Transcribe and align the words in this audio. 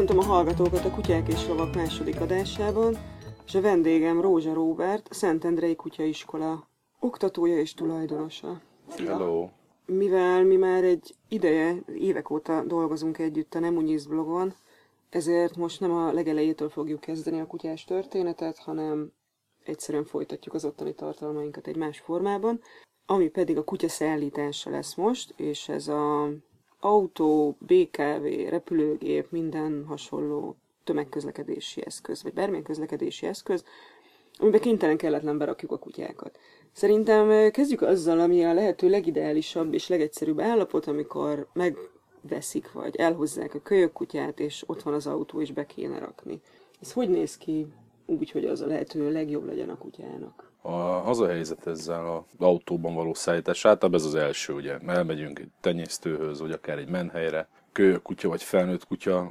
Köszöntöm 0.00 0.30
a 0.30 0.32
hallgatókat 0.34 0.84
a 0.84 0.90
Kutyák 0.90 1.28
és 1.28 1.46
Lovak 1.46 1.74
második 1.74 2.20
adásában, 2.20 2.96
és 3.46 3.54
a 3.54 3.60
vendégem 3.60 4.20
Rózsa 4.20 4.54
Róbert, 4.54 5.08
a 5.10 5.14
Szentendrei 5.14 5.76
Kutyaiskola 5.76 6.66
oktatója 7.00 7.58
és 7.58 7.74
tulajdonosa. 7.74 8.60
Szia. 8.88 9.10
Hello! 9.10 9.48
Mivel 9.86 10.44
mi 10.44 10.56
már 10.56 10.84
egy 10.84 11.14
ideje, 11.28 11.74
évek 11.94 12.30
óta 12.30 12.64
dolgozunk 12.64 13.18
együtt 13.18 13.54
a 13.54 13.58
Nem 13.58 13.76
Unyisz 13.76 14.04
blogon, 14.04 14.54
ezért 15.10 15.56
most 15.56 15.80
nem 15.80 15.92
a 15.92 16.12
legelejétől 16.12 16.68
fogjuk 16.68 17.00
kezdeni 17.00 17.40
a 17.40 17.46
kutyás 17.46 17.84
történetet, 17.84 18.58
hanem 18.58 19.12
egyszerűen 19.64 20.04
folytatjuk 20.04 20.54
az 20.54 20.64
ottani 20.64 20.94
tartalmainkat 20.94 21.66
egy 21.66 21.76
más 21.76 21.98
formában, 21.98 22.60
ami 23.06 23.28
pedig 23.28 23.56
a 23.56 23.64
kutya 23.64 23.88
szállítása 23.88 24.70
lesz 24.70 24.94
most, 24.94 25.34
és 25.36 25.68
ez 25.68 25.88
a 25.88 26.30
autó, 26.80 27.56
BKV, 27.58 28.24
repülőgép, 28.48 29.30
minden 29.30 29.84
hasonló 29.88 30.56
tömegközlekedési 30.84 31.86
eszköz, 31.86 32.22
vagy 32.22 32.32
bármilyen 32.32 32.62
közlekedési 32.62 33.26
eszköz, 33.26 33.64
amiben 34.38 34.60
kénytelen 34.60 34.96
kelletlen 34.96 35.38
berakjuk 35.38 35.72
a 35.72 35.78
kutyákat. 35.78 36.38
Szerintem 36.72 37.50
kezdjük 37.50 37.82
azzal, 37.82 38.20
ami 38.20 38.44
a 38.44 38.52
lehető 38.52 38.88
legideálisabb 38.88 39.74
és 39.74 39.88
legegyszerűbb 39.88 40.40
állapot, 40.40 40.86
amikor 40.86 41.46
megveszik, 41.52 42.72
vagy 42.72 42.96
elhozzák 42.96 43.54
a 43.54 43.62
kölyök 43.62 43.92
kutyát, 43.92 44.40
és 44.40 44.62
ott 44.66 44.82
van 44.82 44.94
az 44.94 45.06
autó, 45.06 45.40
és 45.40 45.52
be 45.52 45.66
kéne 45.66 45.98
rakni. 45.98 46.40
Ez 46.80 46.92
hogy 46.92 47.08
néz 47.08 47.36
ki 47.36 47.66
úgy, 48.06 48.30
hogy 48.30 48.44
az 48.44 48.60
a 48.60 48.66
lehető 48.66 49.12
legjobb 49.12 49.46
legyen 49.46 49.68
a 49.68 49.78
kutyának? 49.78 50.49
A, 50.62 51.08
az 51.08 51.20
a 51.20 51.28
helyzet 51.28 51.66
ezzel 51.66 52.06
az 52.06 52.46
autóban 52.46 52.94
való 52.94 53.14
szállítás, 53.14 53.64
általában 53.64 54.00
ez 54.00 54.06
az 54.06 54.14
első, 54.14 54.52
ugye, 54.52 54.78
elmegyünk 54.86 55.38
egy 55.38 55.48
tenyésztőhöz, 55.60 56.40
vagy 56.40 56.52
akár 56.52 56.78
egy 56.78 56.88
menhelyre, 56.88 57.48
kölyök 57.72 58.02
kutya 58.02 58.28
vagy 58.28 58.42
felnőtt 58.42 58.86
kutya, 58.86 59.30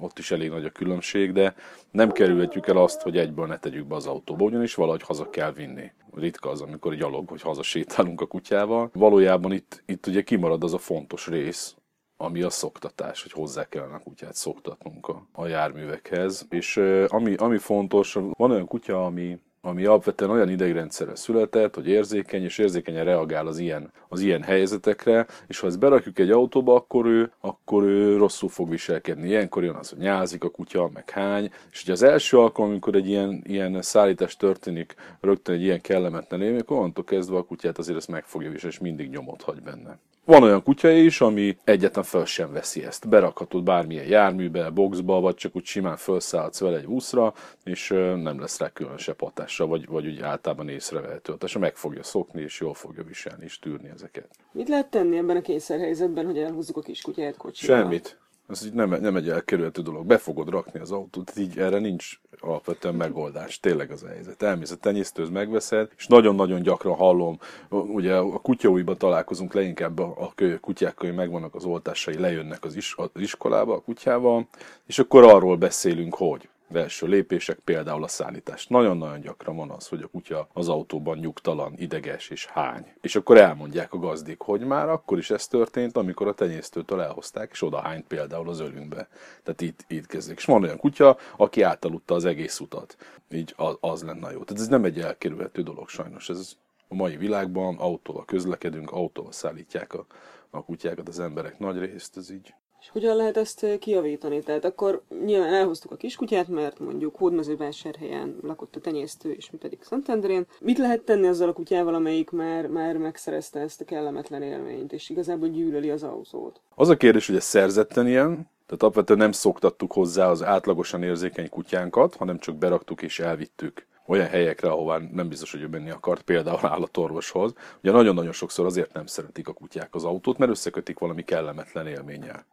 ott 0.00 0.18
is 0.18 0.30
elég 0.30 0.50
nagy 0.50 0.64
a 0.64 0.70
különbség, 0.70 1.32
de 1.32 1.54
nem 1.90 2.12
kerülhetjük 2.12 2.66
el 2.66 2.76
azt, 2.76 3.02
hogy 3.02 3.16
egyből 3.16 3.46
ne 3.46 3.58
tegyük 3.58 3.86
be 3.86 3.94
az 3.94 4.06
autóba, 4.06 4.44
ugyanis 4.44 4.74
valahogy 4.74 5.02
haza 5.02 5.30
kell 5.30 5.52
vinni. 5.52 5.92
Ritka 6.14 6.50
az, 6.50 6.60
amikor 6.60 6.94
gyalog 6.94 7.28
vagy 7.28 7.42
haza 7.42 7.62
sétálunk 7.62 8.20
a 8.20 8.26
kutyával. 8.26 8.90
Valójában 8.92 9.52
itt, 9.52 9.82
itt 9.86 10.06
ugye 10.06 10.22
kimarad 10.22 10.64
az 10.64 10.74
a 10.74 10.78
fontos 10.78 11.26
rész, 11.26 11.76
ami 12.16 12.42
a 12.42 12.50
szoktatás, 12.50 13.22
hogy 13.22 13.32
hozzá 13.32 13.68
kellene 13.68 13.94
a 13.94 14.00
kutyát 14.04 14.34
szoktatnunk 14.34 15.08
a, 15.08 15.26
a 15.32 15.46
járművekhez. 15.46 16.46
És 16.50 16.76
ami, 17.06 17.34
ami 17.34 17.58
fontos, 17.58 18.12
van 18.12 18.50
olyan 18.50 18.66
kutya, 18.66 19.04
ami 19.04 19.38
ami 19.66 19.84
alapvetően 19.84 20.30
olyan 20.30 20.48
idegrendszerre 20.48 21.16
született, 21.16 21.74
hogy 21.74 21.88
érzékeny, 21.88 22.42
és 22.42 22.58
érzékenyen 22.58 23.04
reagál 23.04 23.46
az 23.46 23.58
ilyen, 23.58 23.92
az 24.08 24.20
ilyen 24.20 24.42
helyzetekre, 24.42 25.26
és 25.46 25.58
ha 25.58 25.66
ezt 25.66 25.78
berakjuk 25.78 26.18
egy 26.18 26.30
autóba, 26.30 26.74
akkor 26.74 27.06
ő, 27.06 27.32
akkor 27.40 27.82
ő 27.82 28.16
rosszul 28.16 28.48
fog 28.48 28.70
viselkedni. 28.70 29.28
Ilyenkor 29.28 29.64
jön 29.64 29.74
az, 29.74 29.88
hogy 29.88 29.98
nyázik 29.98 30.44
a 30.44 30.50
kutya, 30.50 30.90
meg 30.94 31.10
hány, 31.10 31.50
és 31.70 31.82
ugye 31.82 31.92
az 31.92 32.02
első 32.02 32.38
alkalom, 32.38 32.70
amikor 32.70 32.94
egy 32.94 33.08
ilyen, 33.08 33.42
ilyen 33.44 33.82
szállítás 33.82 34.36
történik, 34.36 34.94
rögtön 35.20 35.54
egy 35.54 35.62
ilyen 35.62 35.80
kellemetlen 35.80 36.42
élmény, 36.42 36.60
akkor 36.60 36.76
onnantól 36.76 37.04
kezdve 37.04 37.36
a 37.36 37.42
kutyát 37.42 37.78
azért 37.78 37.98
ezt 37.98 38.08
megfogja, 38.08 38.50
és 38.50 38.78
mindig 38.78 39.10
nyomot 39.10 39.42
hagy 39.42 39.62
benne. 39.62 39.98
Van 40.26 40.42
olyan 40.42 40.62
kutya 40.62 40.90
is, 40.90 41.20
ami 41.20 41.56
egyetlen 41.64 42.04
fel 42.04 42.24
sem 42.24 42.52
veszi 42.52 42.84
ezt. 42.84 43.08
Berakhatod 43.08 43.62
bármilyen 43.62 44.06
járműbe, 44.06 44.70
boxba, 44.70 45.20
vagy 45.20 45.34
csak 45.34 45.56
úgy 45.56 45.64
simán 45.64 45.96
felszállhatsz 45.96 46.60
vele 46.60 46.76
egy 46.76 46.84
úszra, 46.84 47.34
és 47.64 47.88
nem 48.22 48.40
lesz 48.40 48.58
rá 48.58 48.68
különösebb 48.68 49.20
hatása, 49.20 49.66
vagy, 49.66 49.86
vagy 49.86 50.06
úgy 50.06 50.20
általában 50.20 50.68
észrevehető 50.68 51.32
hatása. 51.32 51.58
Meg 51.58 51.76
fogja 51.76 52.02
szokni, 52.02 52.42
és 52.42 52.60
jól 52.60 52.74
fogja 52.74 53.02
viselni, 53.04 53.44
és 53.44 53.58
tűrni 53.58 53.88
ezeket. 53.88 54.28
Mit 54.52 54.68
lehet 54.68 54.90
tenni 54.90 55.16
ebben 55.16 55.36
a 55.36 55.40
kényszerhelyzetben, 55.40 56.26
hogy 56.26 56.38
elhúzzuk 56.38 56.76
a 56.76 56.80
kis 56.80 57.00
kutyát 57.00 57.36
kocsival? 57.36 57.80
Semmit. 57.80 58.18
Ez 58.48 58.66
így 58.66 58.72
nem, 58.72 58.88
nem 59.00 59.16
egy 59.16 59.28
elkerülhető 59.28 59.82
dolog. 59.82 60.06
Be 60.06 60.18
fogod 60.18 60.48
rakni 60.48 60.80
az 60.80 60.90
autót, 60.90 61.32
így 61.36 61.58
erre 61.58 61.78
nincs 61.78 62.20
alapvetően 62.40 62.94
megoldás. 62.94 63.60
Tényleg 63.60 63.90
az 63.90 64.02
a 64.02 64.08
helyzet. 64.08 64.42
Elmész 64.42 64.70
a 64.70 64.76
tenyésztőz, 64.76 65.28
megveszed, 65.28 65.90
és 65.96 66.06
nagyon-nagyon 66.06 66.62
gyakran 66.62 66.94
hallom, 66.94 67.38
ugye 67.68 68.16
a 68.16 68.38
kutyaújban 68.38 68.98
találkozunk 68.98 69.54
leginkább 69.54 69.98
a 69.98 70.32
kutyákkal, 70.60 71.08
hogy 71.08 71.16
megvannak 71.16 71.54
az 71.54 71.64
oltásai, 71.64 72.18
lejönnek 72.18 72.64
az, 72.64 72.76
is, 72.76 72.94
az 72.96 73.10
iskolába 73.14 73.74
a 73.74 73.80
kutyával, 73.80 74.48
és 74.86 74.98
akkor 74.98 75.24
arról 75.24 75.56
beszélünk, 75.56 76.14
hogy 76.14 76.48
Belső 76.68 77.06
lépések, 77.06 77.58
például 77.58 78.02
a 78.04 78.08
szállítás. 78.08 78.66
Nagyon-nagyon 78.66 79.20
gyakran 79.20 79.56
van 79.56 79.70
az, 79.70 79.88
hogy 79.88 80.02
a 80.02 80.06
kutya 80.06 80.48
az 80.52 80.68
autóban 80.68 81.18
nyugtalan, 81.18 81.74
ideges 81.76 82.28
és 82.28 82.46
hány. 82.46 82.92
És 83.00 83.16
akkor 83.16 83.36
elmondják 83.36 83.92
a 83.92 83.98
gazdik, 83.98 84.40
hogy 84.40 84.60
már 84.60 84.88
akkor 84.88 85.18
is 85.18 85.30
ez 85.30 85.46
történt, 85.46 85.96
amikor 85.96 86.26
a 86.26 86.34
tenyésztőtől 86.34 87.00
elhozták, 87.00 87.50
és 87.52 87.62
oda 87.62 87.80
hányt 87.80 88.06
például 88.06 88.48
az 88.48 88.60
ölünkbe. 88.60 89.08
Tehát 89.42 89.60
itt, 89.60 89.84
itt 89.88 90.06
kezdik. 90.06 90.36
És 90.36 90.44
van 90.44 90.62
olyan 90.62 90.78
kutya, 90.78 91.16
aki 91.36 91.62
átaludta 91.62 92.14
az 92.14 92.24
egész 92.24 92.60
utat. 92.60 92.96
Így 93.30 93.54
az, 93.56 93.76
az 93.80 94.02
lenne 94.02 94.32
jó. 94.32 94.42
Tehát 94.44 94.62
ez 94.62 94.68
nem 94.68 94.84
egy 94.84 95.00
elkerülhető 95.00 95.62
dolog 95.62 95.88
sajnos. 95.88 96.28
Ez 96.28 96.56
a 96.88 96.94
mai 96.94 97.16
világban 97.16 97.76
autóval 97.76 98.24
közlekedünk, 98.24 98.90
autóval 98.90 99.32
szállítják 99.32 99.94
a, 99.94 100.06
a 100.50 100.64
kutyákat 100.64 101.08
az 101.08 101.20
emberek 101.20 101.58
nagy 101.58 101.78
részt, 101.78 102.16
ez 102.16 102.30
így 102.30 102.54
és 102.86 102.92
hogyan 102.92 103.16
lehet 103.16 103.36
ezt 103.36 103.64
eh, 103.64 103.78
kiavítani? 103.78 104.40
Tehát 104.40 104.64
akkor 104.64 105.02
nyilván 105.24 105.54
elhoztuk 105.54 105.92
a 105.92 105.96
kiskutyát, 105.96 106.48
mert 106.48 106.78
mondjuk 106.78 107.16
Hódmezővásárhelyen 107.16 108.36
lakott 108.42 108.76
a 108.76 108.80
tenyésztő, 108.80 109.32
és 109.32 109.50
mi 109.50 109.58
pedig 109.58 109.78
Szentendrén. 109.82 110.46
Mit 110.60 110.78
lehet 110.78 111.00
tenni 111.00 111.26
azzal 111.26 111.48
a 111.48 111.52
kutyával, 111.52 111.94
amelyik 111.94 112.30
már, 112.30 112.66
már 112.66 112.96
megszerezte 112.96 113.60
ezt 113.60 113.80
a 113.80 113.84
kellemetlen 113.84 114.42
élményt, 114.42 114.92
és 114.92 115.10
igazából 115.10 115.48
gyűlöli 115.48 115.90
az 115.90 116.02
autót? 116.02 116.60
Az 116.74 116.88
a 116.88 116.96
kérdés, 116.96 117.26
hogy 117.26 117.36
ez 117.36 117.44
szerzetten 117.44 118.06
ilyen, 118.06 118.34
tehát 118.66 118.82
alapvetően 118.82 119.18
nem 119.18 119.32
szoktattuk 119.32 119.92
hozzá 119.92 120.30
az 120.30 120.42
átlagosan 120.42 121.02
érzékeny 121.02 121.48
kutyánkat, 121.48 122.14
hanem 122.14 122.38
csak 122.38 122.56
beraktuk 122.56 123.02
és 123.02 123.20
elvittük 123.20 123.86
olyan 124.06 124.26
helyekre, 124.26 124.68
ahová 124.68 124.98
nem 125.12 125.28
biztos, 125.28 125.52
hogy 125.52 125.62
ő 125.62 125.68
menni 125.68 125.90
akart, 125.90 126.22
például 126.22 126.58
állatorvoshoz. 126.62 127.52
Ugye 127.82 127.92
nagyon-nagyon 127.92 128.32
sokszor 128.32 128.66
azért 128.66 128.92
nem 128.92 129.06
szeretik 129.06 129.48
a 129.48 129.52
kutyák 129.52 129.94
az 129.94 130.04
autót, 130.04 130.38
mert 130.38 130.50
összekötik 130.50 130.98
valami 130.98 131.22
kellemetlen 131.24 131.86
élménnyel. 131.86 132.46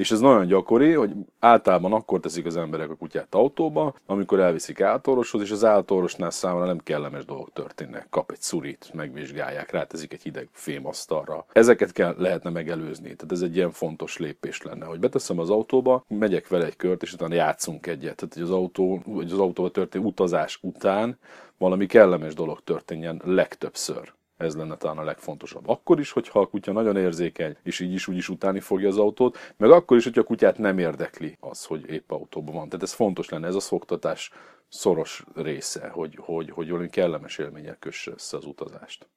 És 0.00 0.10
ez 0.10 0.20
nagyon 0.20 0.46
gyakori, 0.46 0.92
hogy 0.92 1.10
általában 1.38 1.92
akkor 1.92 2.20
teszik 2.20 2.46
az 2.46 2.56
emberek 2.56 2.90
a 2.90 2.94
kutyát 2.94 3.34
autóba, 3.34 3.94
amikor 4.06 4.40
elviszik 4.40 4.80
állatorvoshoz, 4.80 5.42
és 5.42 5.50
az 5.50 5.64
állatorvosnál 5.64 6.30
számára 6.30 6.66
nem 6.66 6.78
kellemes 6.78 7.24
dolgok 7.24 7.52
történnek. 7.52 8.06
Kap 8.10 8.30
egy 8.30 8.40
szurit, 8.40 8.90
megvizsgálják, 8.94 9.70
ráteszik 9.70 10.12
egy 10.12 10.22
hideg 10.22 10.48
fémasztalra. 10.52 11.46
Ezeket 11.52 11.92
kell, 11.92 12.14
lehetne 12.18 12.50
megelőzni. 12.50 13.14
Tehát 13.14 13.32
ez 13.32 13.40
egy 13.40 13.56
ilyen 13.56 13.70
fontos 13.70 14.16
lépés 14.16 14.62
lenne, 14.62 14.84
hogy 14.84 15.00
beteszem 15.00 15.38
az 15.38 15.50
autóba, 15.50 16.04
megyek 16.08 16.48
vele 16.48 16.64
egy 16.64 16.76
kört, 16.76 17.02
és 17.02 17.12
utána 17.12 17.34
játszunk 17.34 17.86
egyet. 17.86 18.16
Tehát, 18.16 18.34
hogy 18.34 18.42
az 18.42 18.50
autó, 18.50 19.02
vagy 19.06 19.32
az 19.32 19.38
autóba 19.38 19.70
történő 19.70 20.04
utazás 20.04 20.58
után 20.62 21.18
valami 21.58 21.86
kellemes 21.86 22.34
dolog 22.34 22.60
történjen 22.64 23.20
legtöbbször. 23.24 24.12
Ez 24.40 24.56
lenne 24.56 24.76
talán 24.76 24.98
a 24.98 25.02
legfontosabb. 25.02 25.68
Akkor 25.68 26.00
is, 26.00 26.10
hogyha 26.10 26.40
a 26.40 26.46
kutya 26.46 26.72
nagyon 26.72 26.96
érzékeny, 26.96 27.56
és 27.62 27.80
így 27.80 27.92
is 27.92 28.08
úgy 28.08 28.16
is 28.16 28.28
utáni 28.28 28.60
fogja 28.60 28.88
az 28.88 28.98
autót, 28.98 29.38
meg 29.56 29.70
akkor 29.70 29.96
is, 29.96 30.04
hogyha 30.04 30.20
a 30.20 30.24
kutyát 30.24 30.58
nem 30.58 30.78
érdekli 30.78 31.36
az, 31.40 31.64
hogy 31.64 31.90
épp 31.90 32.10
autóban 32.10 32.54
van. 32.54 32.68
Tehát 32.68 32.82
ez 32.84 32.92
fontos 32.92 33.28
lenne, 33.28 33.46
ez 33.46 33.54
a 33.54 33.60
szoktatás 33.60 34.30
szoros 34.68 35.24
része, 35.34 35.88
hogy, 35.88 36.18
hogy, 36.20 36.50
hogy 36.50 36.70
valami 36.70 36.88
kellemes 36.88 37.38
élménnyel 37.38 37.76
kösse 37.78 38.10
össze 38.10 38.36
az 38.36 38.44
utazást. 38.44 39.08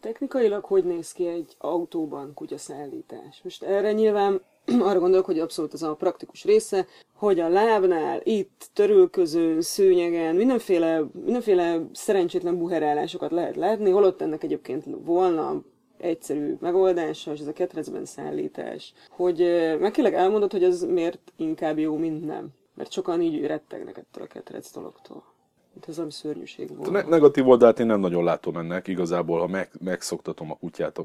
Technikailag 0.00 0.64
hogy 0.64 0.84
néz 0.84 1.12
ki 1.12 1.26
egy 1.26 1.54
autóban 1.58 2.34
kutyaszállítás? 2.34 3.40
Most 3.42 3.62
erre 3.62 3.92
nyilván 3.92 4.40
arra 4.80 4.98
gondolok, 4.98 5.26
hogy 5.26 5.38
abszolút 5.38 5.72
az 5.72 5.82
a 5.82 5.94
praktikus 5.94 6.44
része, 6.44 6.86
hogy 7.14 7.40
a 7.40 7.48
lábnál, 7.48 8.20
itt, 8.24 8.70
törülközőn, 8.72 9.60
szőnyegen, 9.60 10.34
mindenféle, 10.34 11.02
mindenféle 11.24 11.80
szerencsétlen 11.92 12.58
buherálásokat 12.58 13.30
lehet 13.30 13.56
látni, 13.56 13.90
holott 13.90 14.22
ennek 14.22 14.42
egyébként 14.42 14.84
volna 15.04 15.62
egyszerű 15.98 16.56
megoldása, 16.60 17.32
és 17.32 17.40
ez 17.40 17.46
a 17.46 17.52
ketrecben 17.52 18.04
szállítás. 18.04 18.92
Hogy 19.08 19.38
meg 19.80 19.90
kérlek 19.90 20.14
elmondod, 20.14 20.52
hogy 20.52 20.64
ez 20.64 20.82
miért 20.82 21.32
inkább 21.36 21.78
jó, 21.78 21.96
mint 21.96 22.26
nem. 22.26 22.48
Mert 22.74 22.92
sokan 22.92 23.22
így 23.22 23.46
rettegnek 23.46 23.96
ettől 23.96 24.24
a 24.24 24.26
ketrec 24.26 24.72
dologtól. 24.72 25.22
Ez 25.86 25.94
valami 25.94 26.12
szörnyűség 26.12 26.76
volt. 26.76 26.88
A 26.88 26.90
ne- 26.90 27.02
negatív 27.02 27.48
oldalt 27.48 27.78
én 27.78 27.86
nem 27.86 28.00
nagyon 28.00 28.24
látom 28.24 28.56
ennek. 28.56 28.86
Igazából, 28.86 29.38
ha 29.40 29.46
meg, 29.46 29.70
megszoktatom 29.80 30.50
a 30.50 30.56
kutyát 30.56 30.98
a 30.98 31.04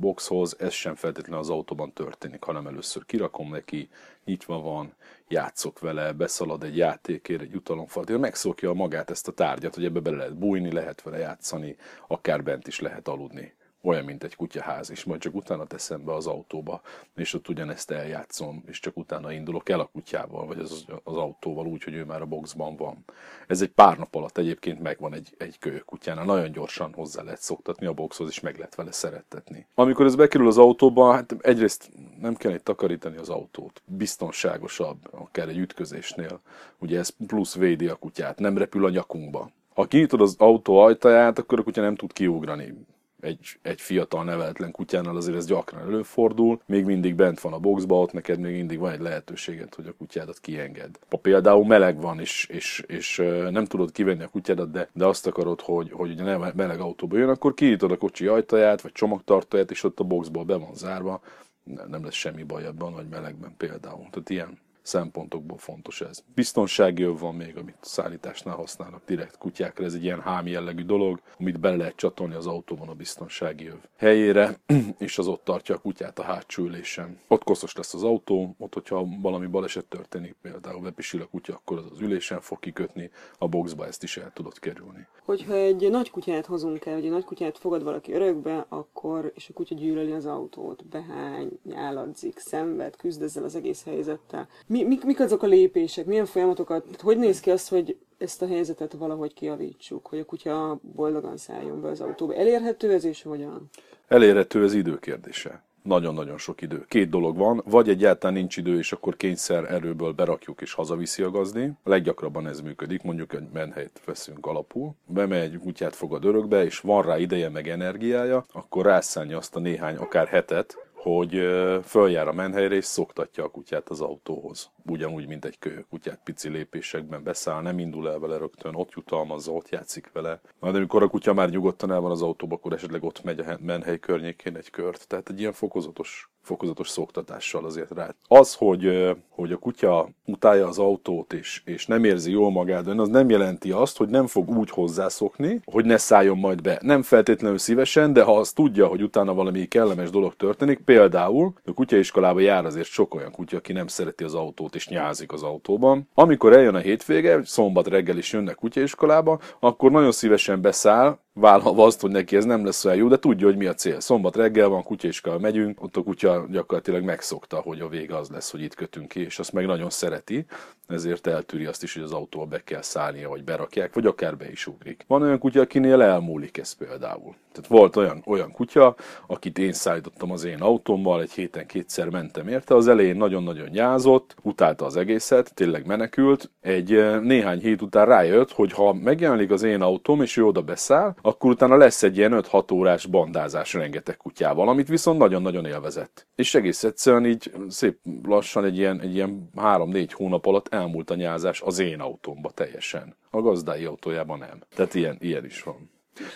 boxhoz, 0.00 0.56
ez 0.58 0.72
sem 0.72 0.94
feltétlenül 0.94 1.38
az 1.38 1.50
autóban 1.50 1.92
történik, 1.92 2.42
hanem 2.42 2.66
először 2.66 3.04
kirakom 3.06 3.50
neki, 3.50 3.88
nyitva 4.24 4.60
van, 4.60 4.92
játszok 5.28 5.80
vele, 5.80 6.12
beszalad 6.12 6.62
egy 6.62 6.76
játékért, 6.76 7.42
egy 7.42 7.54
utalomfalt, 7.54 8.18
megszokja 8.18 8.72
magát 8.72 9.10
ezt 9.10 9.28
a 9.28 9.32
tárgyat, 9.32 9.74
hogy 9.74 9.84
ebbe 9.84 10.00
bele 10.00 10.16
lehet 10.16 10.38
bújni, 10.38 10.72
lehet 10.72 11.02
vele 11.02 11.18
játszani, 11.18 11.76
akár 12.06 12.42
bent 12.42 12.66
is 12.66 12.80
lehet 12.80 13.08
aludni 13.08 13.54
olyan, 13.82 14.04
mint 14.04 14.24
egy 14.24 14.36
kutyaház, 14.36 14.90
és 14.90 15.04
majd 15.04 15.20
csak 15.20 15.34
utána 15.34 15.64
teszem 15.66 16.04
be 16.04 16.14
az 16.14 16.26
autóba, 16.26 16.80
és 17.14 17.34
ott 17.34 17.48
ugyanezt 17.48 17.90
eljátszom, 17.90 18.62
és 18.66 18.80
csak 18.80 18.96
utána 18.96 19.32
indulok 19.32 19.68
el 19.68 19.80
a 19.80 19.88
kutyával, 19.92 20.46
vagy 20.46 20.58
az, 20.58 20.84
az 21.04 21.16
autóval 21.16 21.66
úgy, 21.66 21.82
hogy 21.82 21.94
ő 21.94 22.04
már 22.04 22.20
a 22.20 22.26
boxban 22.26 22.76
van. 22.76 23.04
Ez 23.46 23.62
egy 23.62 23.70
pár 23.70 23.98
nap 23.98 24.14
alatt 24.14 24.38
egyébként 24.38 24.80
megvan 24.80 25.14
egy, 25.14 25.34
egy 25.38 25.58
kölyök 25.58 25.84
kutyánál, 25.84 26.24
nagyon 26.24 26.52
gyorsan 26.52 26.92
hozzá 26.94 27.22
lehet 27.22 27.40
szoktatni 27.40 27.86
a 27.86 27.92
boxhoz, 27.92 28.28
és 28.28 28.40
meg 28.40 28.56
lehet 28.56 28.74
vele 28.74 28.92
szerettetni. 28.92 29.66
Amikor 29.74 30.06
ez 30.06 30.14
bekerül 30.14 30.46
az 30.46 30.58
autóba, 30.58 31.12
hát 31.12 31.36
egyrészt 31.40 31.90
nem 32.20 32.34
kell 32.34 32.52
itt 32.52 32.64
takarítani 32.64 33.16
az 33.16 33.28
autót. 33.28 33.82
Biztonságosabb, 33.86 34.98
akár 35.10 35.48
egy 35.48 35.58
ütközésnél. 35.58 36.40
Ugye 36.78 36.98
ez 36.98 37.08
plusz 37.26 37.54
védi 37.54 37.86
a 37.86 37.94
kutyát, 37.94 38.38
nem 38.38 38.58
repül 38.58 38.84
a 38.84 38.90
nyakunkba. 38.90 39.50
Ha 39.74 39.84
kinyitod 39.84 40.20
az 40.20 40.34
autó 40.38 40.78
ajtaját, 40.78 41.38
akkor 41.38 41.58
a 41.58 41.62
kutya 41.62 41.80
nem 41.80 41.94
tud 41.94 42.12
kiugrani 42.12 42.74
egy, 43.22 43.58
egy 43.62 43.80
fiatal 43.80 44.24
neveletlen 44.24 44.70
kutyánál 44.70 45.16
azért 45.16 45.36
ez 45.36 45.46
gyakran 45.46 45.82
előfordul, 45.82 46.60
még 46.66 46.84
mindig 46.84 47.14
bent 47.14 47.40
van 47.40 47.52
a 47.52 47.58
boxba, 47.58 48.00
ott 48.00 48.12
neked 48.12 48.38
még 48.38 48.54
mindig 48.54 48.78
van 48.78 48.92
egy 48.92 49.00
lehetőséged, 49.00 49.74
hogy 49.74 49.86
a 49.86 49.94
kutyádat 49.98 50.40
kienged. 50.40 50.98
Ha 51.10 51.16
például 51.16 51.66
meleg 51.66 52.00
van, 52.00 52.20
és, 52.20 52.46
és, 52.50 52.84
és 52.86 53.16
nem 53.50 53.64
tudod 53.64 53.92
kivenni 53.92 54.22
a 54.22 54.28
kutyádat, 54.28 54.70
de, 54.70 54.88
de 54.92 55.06
azt 55.06 55.26
akarod, 55.26 55.60
hogy, 55.60 55.90
hogy 55.90 56.10
ugye 56.10 56.52
meleg 56.54 56.80
autóba 56.80 57.16
jön, 57.16 57.28
akkor 57.28 57.54
kinyitod 57.54 57.90
a 57.90 57.96
kocsi 57.96 58.26
ajtaját, 58.26 58.80
vagy 58.80 58.92
csomagtartóját, 58.92 59.70
és 59.70 59.84
ott 59.84 60.00
a 60.00 60.04
boxból 60.04 60.44
be 60.44 60.56
van 60.56 60.74
zárva, 60.74 61.20
nem 61.64 62.04
lesz 62.04 62.14
semmi 62.14 62.42
baj 62.42 62.64
ebben 62.64 62.92
a 62.92 63.02
melegben 63.10 63.54
például. 63.56 64.06
Tehát 64.10 64.30
ilyen 64.30 64.58
szempontokból 64.82 65.58
fontos 65.58 66.00
ez. 66.00 66.22
Biztonsági 66.34 67.02
öv 67.02 67.18
van 67.18 67.34
még, 67.34 67.56
amit 67.56 67.76
szállításnál 67.80 68.56
használnak 68.56 69.02
direkt 69.06 69.38
kutyákra, 69.38 69.84
ez 69.84 69.94
egy 69.94 70.04
ilyen 70.04 70.20
hám 70.20 70.46
jellegű 70.46 70.84
dolog, 70.84 71.20
amit 71.38 71.60
bele 71.60 71.76
lehet 71.76 71.96
csatolni 71.96 72.34
az 72.34 72.46
autóban 72.46 72.88
a 72.88 72.94
biztonsági 72.94 73.66
öv 73.66 73.78
helyére, 73.96 74.58
és 74.98 75.18
az 75.18 75.26
ott 75.26 75.44
tartja 75.44 75.74
a 75.74 75.78
kutyát 75.78 76.18
a 76.18 76.22
hátsó 76.22 76.64
ülésen. 76.64 77.18
Ott 77.28 77.44
koszos 77.44 77.74
lesz 77.74 77.94
az 77.94 78.02
autó, 78.02 78.54
ott, 78.58 78.74
hogyha 78.74 79.06
valami 79.20 79.46
baleset 79.46 79.84
történik, 79.84 80.36
például 80.42 80.80
bepisil 80.80 81.20
a 81.20 81.26
kutya, 81.26 81.54
akkor 81.54 81.78
az 81.78 81.84
az 81.90 82.00
ülésen 82.00 82.40
fog 82.40 82.58
kikötni, 82.58 83.10
a 83.38 83.48
boxba 83.48 83.86
ezt 83.86 84.02
is 84.02 84.16
el 84.16 84.30
tudod 84.34 84.58
kerülni. 84.58 85.06
Hogyha 85.24 85.54
egy 85.54 85.90
nagy 85.90 86.10
kutyát 86.10 86.46
hozunk 86.46 86.84
el, 86.84 86.94
vagy 86.94 87.04
egy 87.04 87.10
nagy 87.10 87.24
kutyát 87.24 87.58
fogad 87.58 87.82
valaki 87.82 88.12
örökbe, 88.12 88.66
akkor, 88.68 89.32
és 89.34 89.48
a 89.48 89.52
kutya 89.52 89.74
gyűlöli 89.74 90.12
az 90.12 90.26
autót, 90.26 90.86
behány, 90.86 91.48
nyáladzik, 91.64 92.38
szenved, 92.38 92.96
küzd 92.96 93.22
ezzel 93.22 93.44
az 93.44 93.54
egész 93.54 93.84
helyzettel 93.84 94.48
mi, 94.72 94.82
mik, 94.82 95.04
mik 95.04 95.20
azok 95.20 95.42
a 95.42 95.46
lépések, 95.46 96.06
milyen 96.06 96.26
folyamatokat, 96.26 97.00
hogy 97.00 97.18
néz 97.18 97.40
ki 97.40 97.50
az, 97.50 97.68
hogy 97.68 97.96
ezt 98.18 98.42
a 98.42 98.46
helyzetet 98.46 98.92
valahogy 98.92 99.34
kiavítsuk, 99.34 100.06
hogy 100.06 100.18
a 100.18 100.24
kutya 100.24 100.78
boldogan 100.94 101.36
szálljon 101.36 101.80
be 101.80 101.88
az 101.88 102.00
autóba. 102.00 102.34
Elérhető 102.34 102.92
ez 102.92 103.04
és 103.04 103.22
hogyan? 103.22 103.70
Elérhető 104.08 104.64
ez 104.64 104.74
időkérdése. 104.74 105.62
Nagyon-nagyon 105.82 106.38
sok 106.38 106.62
idő. 106.62 106.84
Két 106.88 107.10
dolog 107.10 107.36
van, 107.36 107.62
vagy 107.64 107.88
egyáltalán 107.88 108.36
nincs 108.36 108.56
idő, 108.56 108.78
és 108.78 108.92
akkor 108.92 109.16
kényszer 109.16 109.72
erőből 109.72 110.12
berakjuk 110.12 110.60
és 110.60 110.72
hazaviszi 110.72 111.22
a 111.22 111.30
gazdi. 111.30 111.70
A 111.82 111.88
leggyakrabban 111.88 112.46
ez 112.46 112.60
működik, 112.60 113.02
mondjuk 113.02 113.34
egy 113.34 113.48
menhelyt 113.52 114.00
veszünk 114.04 114.46
alapul, 114.46 114.94
bemegy, 115.06 115.58
kutyát 115.58 115.94
fogad 115.94 116.24
örökbe, 116.24 116.64
és 116.64 116.80
van 116.80 117.02
rá 117.02 117.18
ideje 117.18 117.48
meg 117.48 117.68
energiája, 117.68 118.44
akkor 118.52 118.84
rászállja 118.84 119.36
azt 119.36 119.56
a 119.56 119.60
néhány, 119.60 119.96
akár 119.96 120.26
hetet, 120.26 120.76
hogy 121.02 121.42
följár 121.84 122.28
a 122.28 122.32
menhelyre 122.32 122.74
és 122.74 122.84
szoktatja 122.84 123.44
a 123.44 123.48
kutyát 123.48 123.88
az 123.88 124.00
autóhoz. 124.00 124.70
Ugyanúgy, 124.86 125.26
mint 125.26 125.44
egy 125.44 125.58
kölyök 125.58 125.88
kutyát 125.88 126.20
pici 126.24 126.48
lépésekben 126.48 127.22
beszáll, 127.22 127.62
nem 127.62 127.78
indul 127.78 128.10
el 128.10 128.18
vele 128.18 128.36
rögtön, 128.36 128.74
ott 128.74 128.90
jutalmazza, 128.90 129.52
ott 129.52 129.68
játszik 129.68 130.10
vele. 130.12 130.40
Majd 130.60 130.74
amikor 130.74 131.02
a 131.02 131.08
kutya 131.08 131.32
már 131.32 131.50
nyugodtan 131.50 131.92
el 131.92 132.00
van 132.00 132.10
az 132.10 132.22
autóba, 132.22 132.54
akkor 132.54 132.72
esetleg 132.72 133.02
ott 133.02 133.22
megy 133.22 133.40
a 133.40 133.58
menhely 133.60 133.98
környékén 133.98 134.56
egy 134.56 134.70
kört. 134.70 135.08
Tehát 135.08 135.28
egy 135.28 135.40
ilyen 135.40 135.52
fokozatos, 135.52 136.30
fokozatos 136.42 136.88
szoktatással 136.88 137.64
azért 137.64 137.90
rá. 137.90 138.14
Az, 138.28 138.54
hogy, 138.54 139.10
hogy 139.28 139.52
a 139.52 139.56
kutya 139.56 140.08
utálja 140.26 140.66
az 140.66 140.78
autót 140.78 141.32
és, 141.32 141.62
és 141.64 141.86
nem 141.86 142.04
érzi 142.04 142.30
jól 142.30 142.50
magát, 142.50 142.86
az 142.86 143.08
nem 143.08 143.30
jelenti 143.30 143.70
azt, 143.70 143.96
hogy 143.96 144.08
nem 144.08 144.26
fog 144.26 144.50
úgy 144.50 144.70
hozzászokni, 144.70 145.60
hogy 145.64 145.84
ne 145.84 145.96
szálljon 145.96 146.38
majd 146.38 146.62
be. 146.62 146.78
Nem 146.82 147.02
feltétlenül 147.02 147.58
szívesen, 147.58 148.12
de 148.12 148.22
ha 148.22 148.38
azt 148.38 148.54
tudja, 148.54 148.86
hogy 148.86 149.02
utána 149.02 149.34
valami 149.34 149.66
kellemes 149.66 150.10
dolog 150.10 150.36
történik, 150.36 150.80
Például 150.84 151.52
a 151.64 151.72
kutyaiskolába 151.72 152.40
jár 152.40 152.64
azért 152.64 152.88
sok 152.88 153.14
olyan 153.14 153.30
kutya, 153.30 153.56
aki 153.56 153.72
nem 153.72 153.86
szereti 153.86 154.24
az 154.24 154.34
autót 154.34 154.74
és 154.74 154.88
nyázik 154.88 155.32
az 155.32 155.42
autóban. 155.42 156.08
Amikor 156.14 156.52
eljön 156.52 156.74
a 156.74 156.78
hétvége, 156.78 157.40
szombat 157.44 157.88
reggel 157.88 158.18
is 158.18 158.32
jönnek 158.32 158.54
kutyaiskolába, 158.54 159.38
akkor 159.60 159.90
nagyon 159.90 160.12
szívesen 160.12 160.60
beszáll, 160.60 161.18
vállalva 161.32 161.84
azt, 161.84 162.00
hogy 162.00 162.10
neki 162.10 162.36
ez 162.36 162.44
nem 162.44 162.64
lesz 162.64 162.84
olyan 162.84 162.96
jó, 162.96 163.08
de 163.08 163.18
tudja, 163.18 163.46
hogy 163.46 163.56
mi 163.56 163.66
a 163.66 163.74
cél. 163.74 164.00
Szombat 164.00 164.36
reggel 164.36 164.68
van, 164.68 164.82
kutyaiskola 164.82 165.38
megyünk, 165.38 165.82
ott 165.82 165.96
a 165.96 166.02
kutya 166.02 166.46
gyakorlatilag 166.50 167.02
megszokta, 167.02 167.56
hogy 167.56 167.80
a 167.80 167.88
vége 167.88 168.16
az 168.16 168.28
lesz, 168.28 168.50
hogy 168.50 168.62
itt 168.62 168.74
kötünk 168.74 169.08
ki, 169.08 169.20
és 169.20 169.38
azt 169.38 169.52
meg 169.52 169.66
nagyon 169.66 169.90
szereti, 169.90 170.46
ezért 170.92 171.26
eltűri 171.26 171.64
azt 171.64 171.82
is, 171.82 171.94
hogy 171.94 172.02
az 172.02 172.12
autóba 172.12 172.46
be 172.46 172.64
kell 172.64 172.82
szállnia, 172.82 173.28
vagy 173.28 173.44
berakják, 173.44 173.94
vagy 173.94 174.06
akár 174.06 174.36
be 174.36 174.50
is 174.50 174.66
ugrik. 174.66 175.04
Van 175.06 175.22
olyan 175.22 175.38
kutya, 175.38 175.60
akinél 175.60 176.02
elmúlik 176.02 176.58
ez 176.58 176.72
például. 176.72 177.34
Tehát 177.52 177.70
volt 177.70 177.96
olyan, 177.96 178.22
olyan 178.26 178.52
kutya, 178.52 178.94
akit 179.26 179.58
én 179.58 179.72
szállítottam 179.72 180.30
az 180.30 180.44
én 180.44 180.60
autómmal, 180.60 181.20
egy 181.20 181.30
héten 181.30 181.66
kétszer 181.66 182.08
mentem 182.08 182.48
érte, 182.48 182.74
az 182.74 182.88
elején 182.88 183.16
nagyon-nagyon 183.16 183.68
nyázott, 183.68 184.34
utálta 184.42 184.84
az 184.84 184.96
egészet, 184.96 185.54
tényleg 185.54 185.86
menekült. 185.86 186.50
Egy 186.60 186.94
eh, 186.94 187.20
néhány 187.20 187.60
hét 187.60 187.82
után 187.82 188.06
rájött, 188.06 188.52
hogy 188.52 188.72
ha 188.72 188.92
megjelenik 188.92 189.50
az 189.50 189.62
én 189.62 189.80
autóm, 189.82 190.22
és 190.22 190.36
ő 190.36 190.44
oda 190.44 190.62
beszáll, 190.62 191.14
akkor 191.22 191.50
utána 191.50 191.76
lesz 191.76 192.02
egy 192.02 192.16
ilyen 192.16 192.42
5-6 192.50 192.72
órás 192.72 193.06
bandázás 193.06 193.72
rengeteg 193.72 194.16
kutyával, 194.16 194.68
amit 194.68 194.88
viszont 194.88 195.18
nagyon-nagyon 195.18 195.66
élvezett. 195.66 196.26
És 196.34 196.54
egész 196.54 196.84
egyszerűen 196.84 197.26
így 197.26 197.52
szép 197.68 197.98
lassan 198.24 198.64
egy 198.64 198.76
ilyen, 198.76 199.00
egy 199.00 199.14
ilyen 199.14 199.50
3-4 199.56 200.10
hónap 200.12 200.46
alatt 200.46 200.74
elmúlt 200.82 201.10
a 201.10 201.14
nyázás 201.14 201.60
az 201.60 201.78
én 201.78 202.00
autómba 202.00 202.50
teljesen. 202.50 203.16
A 203.30 203.40
gazdái 203.40 203.84
autójában 203.84 204.38
nem. 204.38 204.62
Tehát 204.74 204.94
ilyen, 204.94 205.16
ilyen 205.20 205.44
is 205.44 205.62
van. 205.62 205.90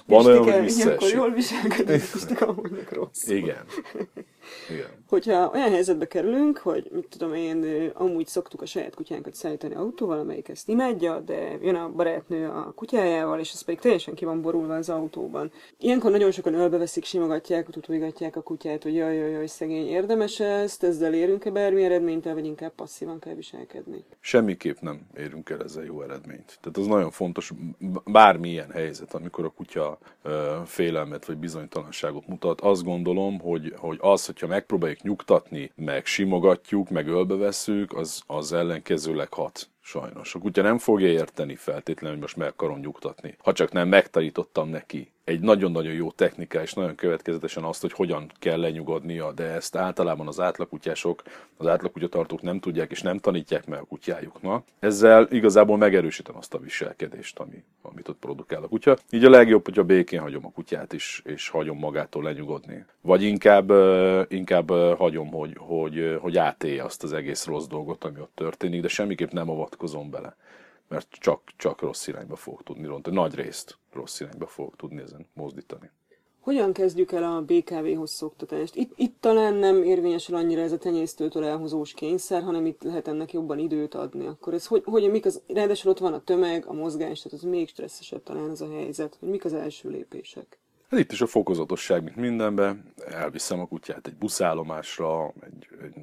Van 0.06 0.26
olyan, 0.26 0.52
hogy 0.52 0.62
visszaesik. 0.62 1.17
jól 1.17 1.31
viselkedik, 1.31 2.02
és 2.14 2.40
amúgy 2.40 2.87
rossz. 2.90 3.28
Igen. 3.28 3.64
Igen. 4.70 4.87
Hogyha 5.08 5.50
olyan 5.55 5.70
helyzetbe 5.70 6.06
kerülünk, 6.06 6.58
hogy 6.58 6.88
mit 6.93 7.06
tudom 7.08 7.34
én, 7.34 7.90
amúgy 7.94 8.26
szoktuk 8.26 8.62
a 8.62 8.67
saját 8.67 8.94
kutyánkat 8.94 9.34
szállítani 9.34 9.75
autóval, 9.75 10.19
amelyik 10.19 10.49
ezt 10.49 10.69
imádja, 10.69 11.20
de 11.20 11.58
jön 11.62 11.75
a 11.75 11.88
barátnő 11.88 12.49
a 12.49 12.73
kutyájával, 12.75 13.38
és 13.38 13.52
az 13.52 13.62
pedig 13.62 13.81
teljesen 13.81 14.14
ki 14.14 14.25
van 14.25 14.43
borulva 14.43 14.75
az 14.75 14.88
autóban. 14.88 15.52
Ilyenkor 15.78 16.11
nagyon 16.11 16.31
sokan 16.31 16.55
ölbeveszik, 16.55 17.05
simogatják, 17.05 17.70
tutújgatják 17.70 18.37
a 18.37 18.43
kutyát, 18.43 18.82
hogy 18.82 18.94
jaj, 18.94 19.17
jaj, 19.17 19.31
jaj, 19.31 19.46
szegény, 19.46 19.87
érdemes 19.87 20.40
ezt, 20.40 20.82
ezzel 20.82 21.14
érünk-e 21.14 21.50
bármi 21.50 21.84
eredményt, 21.84 22.25
vagy 22.25 22.44
inkább 22.44 22.75
passzívan 22.75 23.19
kell 23.19 23.34
viselkedni? 23.34 24.05
Semmiképp 24.20 24.78
nem 24.81 25.00
érünk 25.17 25.50
el 25.50 25.62
ezzel 25.62 25.84
jó 25.84 26.02
eredményt. 26.02 26.58
Tehát 26.61 26.78
az 26.78 26.87
nagyon 26.87 27.11
fontos, 27.11 27.52
bármilyen 28.05 28.70
helyzet, 28.70 29.14
amikor 29.14 29.44
a 29.44 29.49
kutya 29.66 29.98
félelmet 30.64 31.24
vagy 31.24 31.36
bizonytalanságot 31.36 32.26
mutat, 32.26 32.60
azt 32.60 32.84
gondolom, 32.84 33.40
hogy, 33.40 33.75
hogy 33.76 33.99
az, 34.00 34.26
hogyha 34.26 34.46
megpróbáljuk 34.46 35.02
nyugtatni, 35.02 35.73
meg 35.75 36.06
simogatjuk, 36.06 36.90
meg 36.90 37.08
ölbeveszünk, 37.08 37.96
az, 37.96 38.23
az 38.26 38.52
ellenkezőleg 38.52 39.32
hat 39.32 39.68
sajnos. 39.80 40.35
A 40.35 40.38
kutya 40.38 40.62
nem 40.62 40.78
fogja 40.78 41.08
érteni 41.08 41.54
feltétlenül, 41.54 42.11
hogy 42.11 42.20
most 42.20 42.37
meg 42.37 42.49
akarom 42.49 42.78
nyugtatni. 42.78 43.37
Ha 43.38 43.52
csak 43.52 43.73
nem 43.73 43.88
megtanítottam 43.88 44.68
neki 44.68 45.11
egy 45.26 45.40
nagyon-nagyon 45.40 45.92
jó 45.92 46.11
technika, 46.11 46.62
és 46.62 46.73
nagyon 46.73 46.95
következetesen 46.95 47.64
azt, 47.64 47.80
hogy 47.80 47.92
hogyan 47.92 48.30
kell 48.38 48.61
lenyugodnia, 48.61 49.33
de 49.33 49.45
ezt 49.45 49.76
általában 49.76 50.26
az 50.26 50.40
átlagkutyások, 50.40 51.23
az 51.56 51.66
átlagkutyatartók 51.66 52.42
nem 52.42 52.61
tudják, 52.61 52.90
és 52.90 53.02
nem 53.02 53.18
tanítják 53.18 53.66
meg 53.66 53.80
a 53.80 53.85
kutyájuknak. 53.85 54.64
Ezzel 54.78 55.26
igazából 55.30 55.76
megerősítem 55.76 56.37
azt 56.37 56.54
a 56.54 56.59
viselkedést, 56.59 57.38
ami, 57.38 57.64
amit 57.83 58.09
ott 58.09 58.18
produkál 58.18 58.62
a 58.62 58.68
kutya. 58.68 58.97
Így 59.11 59.25
a 59.25 59.30
legjobb, 59.30 59.64
hogyha 59.64 59.85
békén 59.85 60.21
hagyom 60.21 60.47
a 60.47 60.50
kutyát 60.50 60.92
is, 60.92 61.23
és 61.25 61.49
hagyom 61.49 61.78
magától 61.78 62.23
lenyugodni. 62.23 62.85
Vagy 63.00 63.23
inkább, 63.23 63.73
inkább 64.28 64.71
hagyom, 64.97 65.30
hogy, 65.30 65.56
hogy, 65.59 66.16
hogy 66.21 66.37
átélje 66.37 66.85
azt 66.85 67.02
az 67.02 67.12
egész 67.12 67.47
rossz 67.47 67.66
dolgot, 67.66 68.04
ami 68.04 68.21
ott 68.21 68.35
történik, 68.35 68.80
de 68.80 68.88
semmiképp 68.88 69.30
nem 69.30 69.50
avatkozom 69.50 70.11
bele 70.11 70.37
mert 70.88 71.09
csak, 71.11 71.43
csak 71.57 71.81
rossz 71.81 72.07
irányba 72.07 72.37
fogok 72.37 72.62
tudni 72.62 72.87
rontani. 72.87 73.16
Nagy 73.16 73.35
részt 73.35 73.78
rossz 73.93 74.21
irányba 74.21 74.47
fogok 74.47 74.76
tudni 74.76 75.02
ezen 75.02 75.26
mozdítani. 75.35 75.90
Hogyan 76.47 76.73
kezdjük 76.73 77.12
el 77.12 77.25
a 77.25 77.43
BKV-hoz 77.43 78.11
szoktatást? 78.11 78.75
Itt, 78.75 78.93
itt 78.97 79.16
talán 79.21 79.55
nem 79.55 79.83
érvényesül 79.83 80.37
annyira 80.37 80.61
ez 80.61 80.73
a 80.73 80.78
tenyésztőtől 80.78 81.45
elhozós 81.45 81.93
kényszer, 81.93 82.43
hanem 82.43 82.66
itt 82.66 82.83
lehet 82.83 83.09
ennek 83.09 83.33
jobban 83.33 83.59
időt 83.59 83.95
adni. 83.95 84.26
Akkor 84.26 84.55
ez 84.55 84.66
hogy, 84.66 84.83
hogy 84.85 85.11
mik 85.11 85.25
az, 85.25 85.43
ráadásul 85.47 85.90
ott 85.90 85.99
van 85.99 86.12
a 86.12 86.25
tömeg, 86.25 86.66
a 86.66 86.73
mozgás, 86.73 87.23
tehát 87.23 87.38
az 87.38 87.43
még 87.43 87.69
stresszesebb 87.69 88.23
talán 88.23 88.50
ez 88.50 88.61
a 88.61 88.71
helyzet, 88.71 89.16
hogy 89.21 89.28
mik 89.28 89.45
az 89.45 89.52
első 89.52 89.88
lépések? 89.88 90.59
Hát 90.90 91.00
itt 91.00 91.12
is 91.12 91.21
a 91.21 91.26
fokozatosság, 91.26 92.02
mint 92.02 92.16
mindenben. 92.16 92.93
Elviszem 93.07 93.61
a 93.61 93.66
kutyát 93.66 94.07
egy 94.07 94.16
buszállomásra, 94.16 95.33
egy, 95.40 95.69
egy 95.83 95.95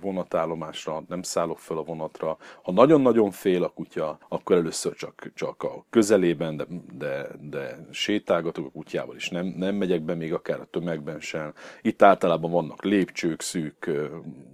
vonatállomásra, 0.00 1.02
nem 1.08 1.22
szállok 1.22 1.58
fel 1.58 1.76
a 1.76 1.82
vonatra. 1.82 2.36
Ha 2.62 2.72
nagyon-nagyon 2.72 3.30
fél 3.30 3.64
a 3.64 3.68
kutya, 3.68 4.18
akkor 4.28 4.56
először 4.56 4.94
csak, 4.94 5.30
csak 5.34 5.62
a 5.62 5.84
közelében, 5.90 6.56
de, 6.56 6.66
de, 6.98 7.28
de 7.40 7.86
sétálgatok 7.90 8.66
a 8.66 8.70
kutyával 8.70 9.16
is. 9.16 9.28
Nem, 9.28 9.46
nem 9.56 9.74
megyek 9.74 10.02
be 10.02 10.14
még 10.14 10.32
akár 10.32 10.60
a 10.60 10.68
tömegben 10.70 11.20
sem. 11.20 11.52
Itt 11.82 12.02
általában 12.02 12.50
vannak 12.50 12.84
lépcsők, 12.84 13.40
szűk, 13.40 13.90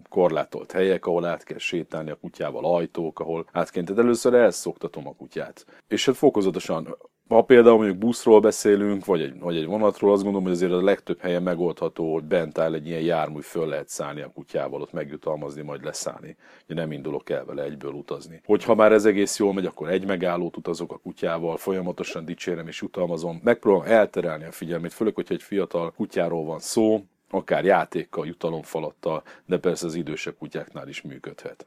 korlátolt 0.08 0.72
helyek, 0.72 1.06
ahol 1.06 1.24
át 1.24 1.44
kell 1.44 1.58
sétálni 1.58 2.10
a 2.10 2.18
kutyával, 2.20 2.74
ajtók, 2.74 3.20
ahol 3.20 3.46
át 3.52 3.70
kell. 3.70 3.82
Tehát 3.82 4.02
először 4.02 4.34
elszoktatom 4.34 5.06
a 5.08 5.14
kutyát. 5.14 5.66
És 5.88 6.06
hát 6.06 6.16
fokozatosan 6.16 6.96
ha 7.28 7.42
például 7.42 7.76
mondjuk 7.76 7.98
buszról 7.98 8.40
beszélünk, 8.40 9.04
vagy 9.04 9.22
egy, 9.22 9.38
vagy 9.38 9.56
egy 9.56 9.66
vonatról, 9.66 10.12
azt 10.12 10.22
gondolom, 10.22 10.46
hogy 10.46 10.56
azért 10.56 10.72
a 10.72 10.82
legtöbb 10.82 11.20
helyen 11.20 11.42
megoldható, 11.42 12.12
hogy 12.12 12.24
bent 12.24 12.58
áll 12.58 12.74
egy 12.74 12.86
ilyen 12.86 13.00
jármű, 13.00 13.40
föl 13.40 13.66
lehet 13.66 13.88
szállni 13.88 14.20
a 14.20 14.30
kutyával, 14.34 14.80
ott 14.80 14.92
megjutalmazni, 14.92 15.62
majd 15.62 15.84
leszállni. 15.84 16.36
Ugye 16.64 16.80
nem 16.80 16.92
indulok 16.92 17.30
el 17.30 17.44
vele 17.44 17.62
egyből 17.62 17.92
utazni. 17.92 18.40
Hogyha 18.44 18.74
már 18.74 18.92
ez 18.92 19.04
egész 19.04 19.38
jól 19.38 19.52
megy, 19.52 19.66
akkor 19.66 19.88
egy 19.88 20.06
megállót 20.06 20.56
utazok 20.56 20.92
a 20.92 20.98
kutyával, 20.98 21.56
folyamatosan 21.56 22.24
dicsérem 22.24 22.66
és 22.68 22.80
jutalmazom. 22.80 23.40
Megpróbálom 23.42 23.92
elterelni 23.92 24.44
a 24.44 24.52
figyelmét, 24.52 24.92
főleg, 24.92 25.14
hogyha 25.14 25.34
egy 25.34 25.42
fiatal 25.42 25.92
kutyáról 25.96 26.44
van 26.44 26.58
szó, 26.58 27.04
akár 27.30 27.64
játékkal, 27.64 28.26
jutalomfalattal, 28.26 29.22
de 29.46 29.58
persze 29.58 29.86
az 29.86 29.94
idősebb 29.94 30.36
kutyáknál 30.38 30.88
is 30.88 31.02
működhet. 31.02 31.66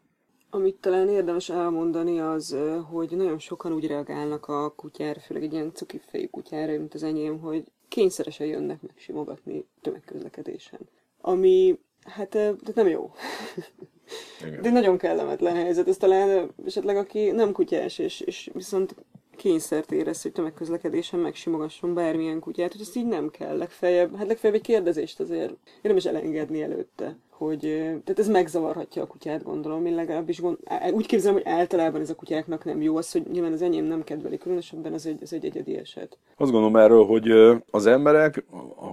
Amit 0.53 0.75
talán 0.75 1.09
érdemes 1.09 1.49
elmondani 1.49 2.19
az, 2.19 2.57
hogy 2.89 3.11
nagyon 3.11 3.39
sokan 3.39 3.73
úgy 3.73 3.87
reagálnak 3.87 4.47
a 4.47 4.69
kutyára, 4.75 5.19
főleg 5.19 5.43
egy 5.43 5.53
ilyen 5.53 5.73
cuki 5.73 6.01
fejű 6.09 6.27
kutyára, 6.27 6.71
mint 6.71 6.93
az 6.93 7.03
enyém, 7.03 7.39
hogy 7.39 7.63
kényszeresen 7.87 8.47
jönnek 8.47 8.81
meg 8.81 8.93
simogatni 8.95 9.65
tömegközlekedésen. 9.81 10.79
Ami, 11.21 11.79
hát, 12.03 12.29
tehát 12.29 12.75
nem 12.75 12.87
jó. 12.87 13.11
Igen. 14.45 14.61
De 14.61 14.69
nagyon 14.69 14.97
kellemetlen 14.97 15.55
helyzet. 15.55 15.87
Ez 15.87 15.97
talán 15.97 16.51
esetleg 16.65 16.97
aki 16.97 17.31
nem 17.31 17.51
kutyás, 17.51 17.99
és, 17.99 18.19
és 18.19 18.49
viszont 18.53 18.95
kényszert 19.35 19.91
érez, 19.91 20.21
hogy 20.21 20.31
tömegközlekedésen 20.31 21.19
megsimogasson 21.19 21.93
bármilyen 21.93 22.39
kutyát, 22.39 22.71
hogy 22.71 22.81
ezt 22.81 22.95
így 22.95 23.07
nem 23.07 23.29
kell. 23.29 23.57
Legfeljebb, 23.57 24.15
hát 24.15 24.27
legfeljebb 24.27 24.59
egy 24.59 24.65
kérdezést 24.65 25.19
azért 25.19 25.53
érdemes 25.81 26.05
elengedni 26.05 26.61
előtte 26.61 27.17
hogy 27.45 27.59
tehát 28.03 28.19
ez 28.19 28.27
megzavarhatja 28.27 29.01
a 29.01 29.07
kutyát, 29.07 29.43
gondolom. 29.43 29.85
Én 29.85 29.95
legalábbis 29.95 30.41
gond, 30.41 30.57
úgy 30.91 31.05
képzelem, 31.05 31.35
hogy 31.35 31.45
általában 31.45 32.01
ez 32.01 32.09
a 32.09 32.15
kutyáknak 32.15 32.65
nem 32.65 32.81
jó. 32.81 32.97
Az, 32.97 33.11
hogy 33.11 33.23
nyilván 33.31 33.51
az 33.51 33.61
enyém 33.61 33.85
nem 33.85 34.03
kedveli, 34.03 34.37
különösebben 34.37 34.93
az 34.93 35.05
egy, 35.05 35.19
az 35.21 35.33
egy 35.33 35.45
egyedi 35.45 35.77
eset. 35.77 36.17
Azt 36.37 36.51
gondolom 36.51 36.75
erről, 36.75 37.05
hogy 37.05 37.31
az 37.71 37.85
emberek, 37.85 38.43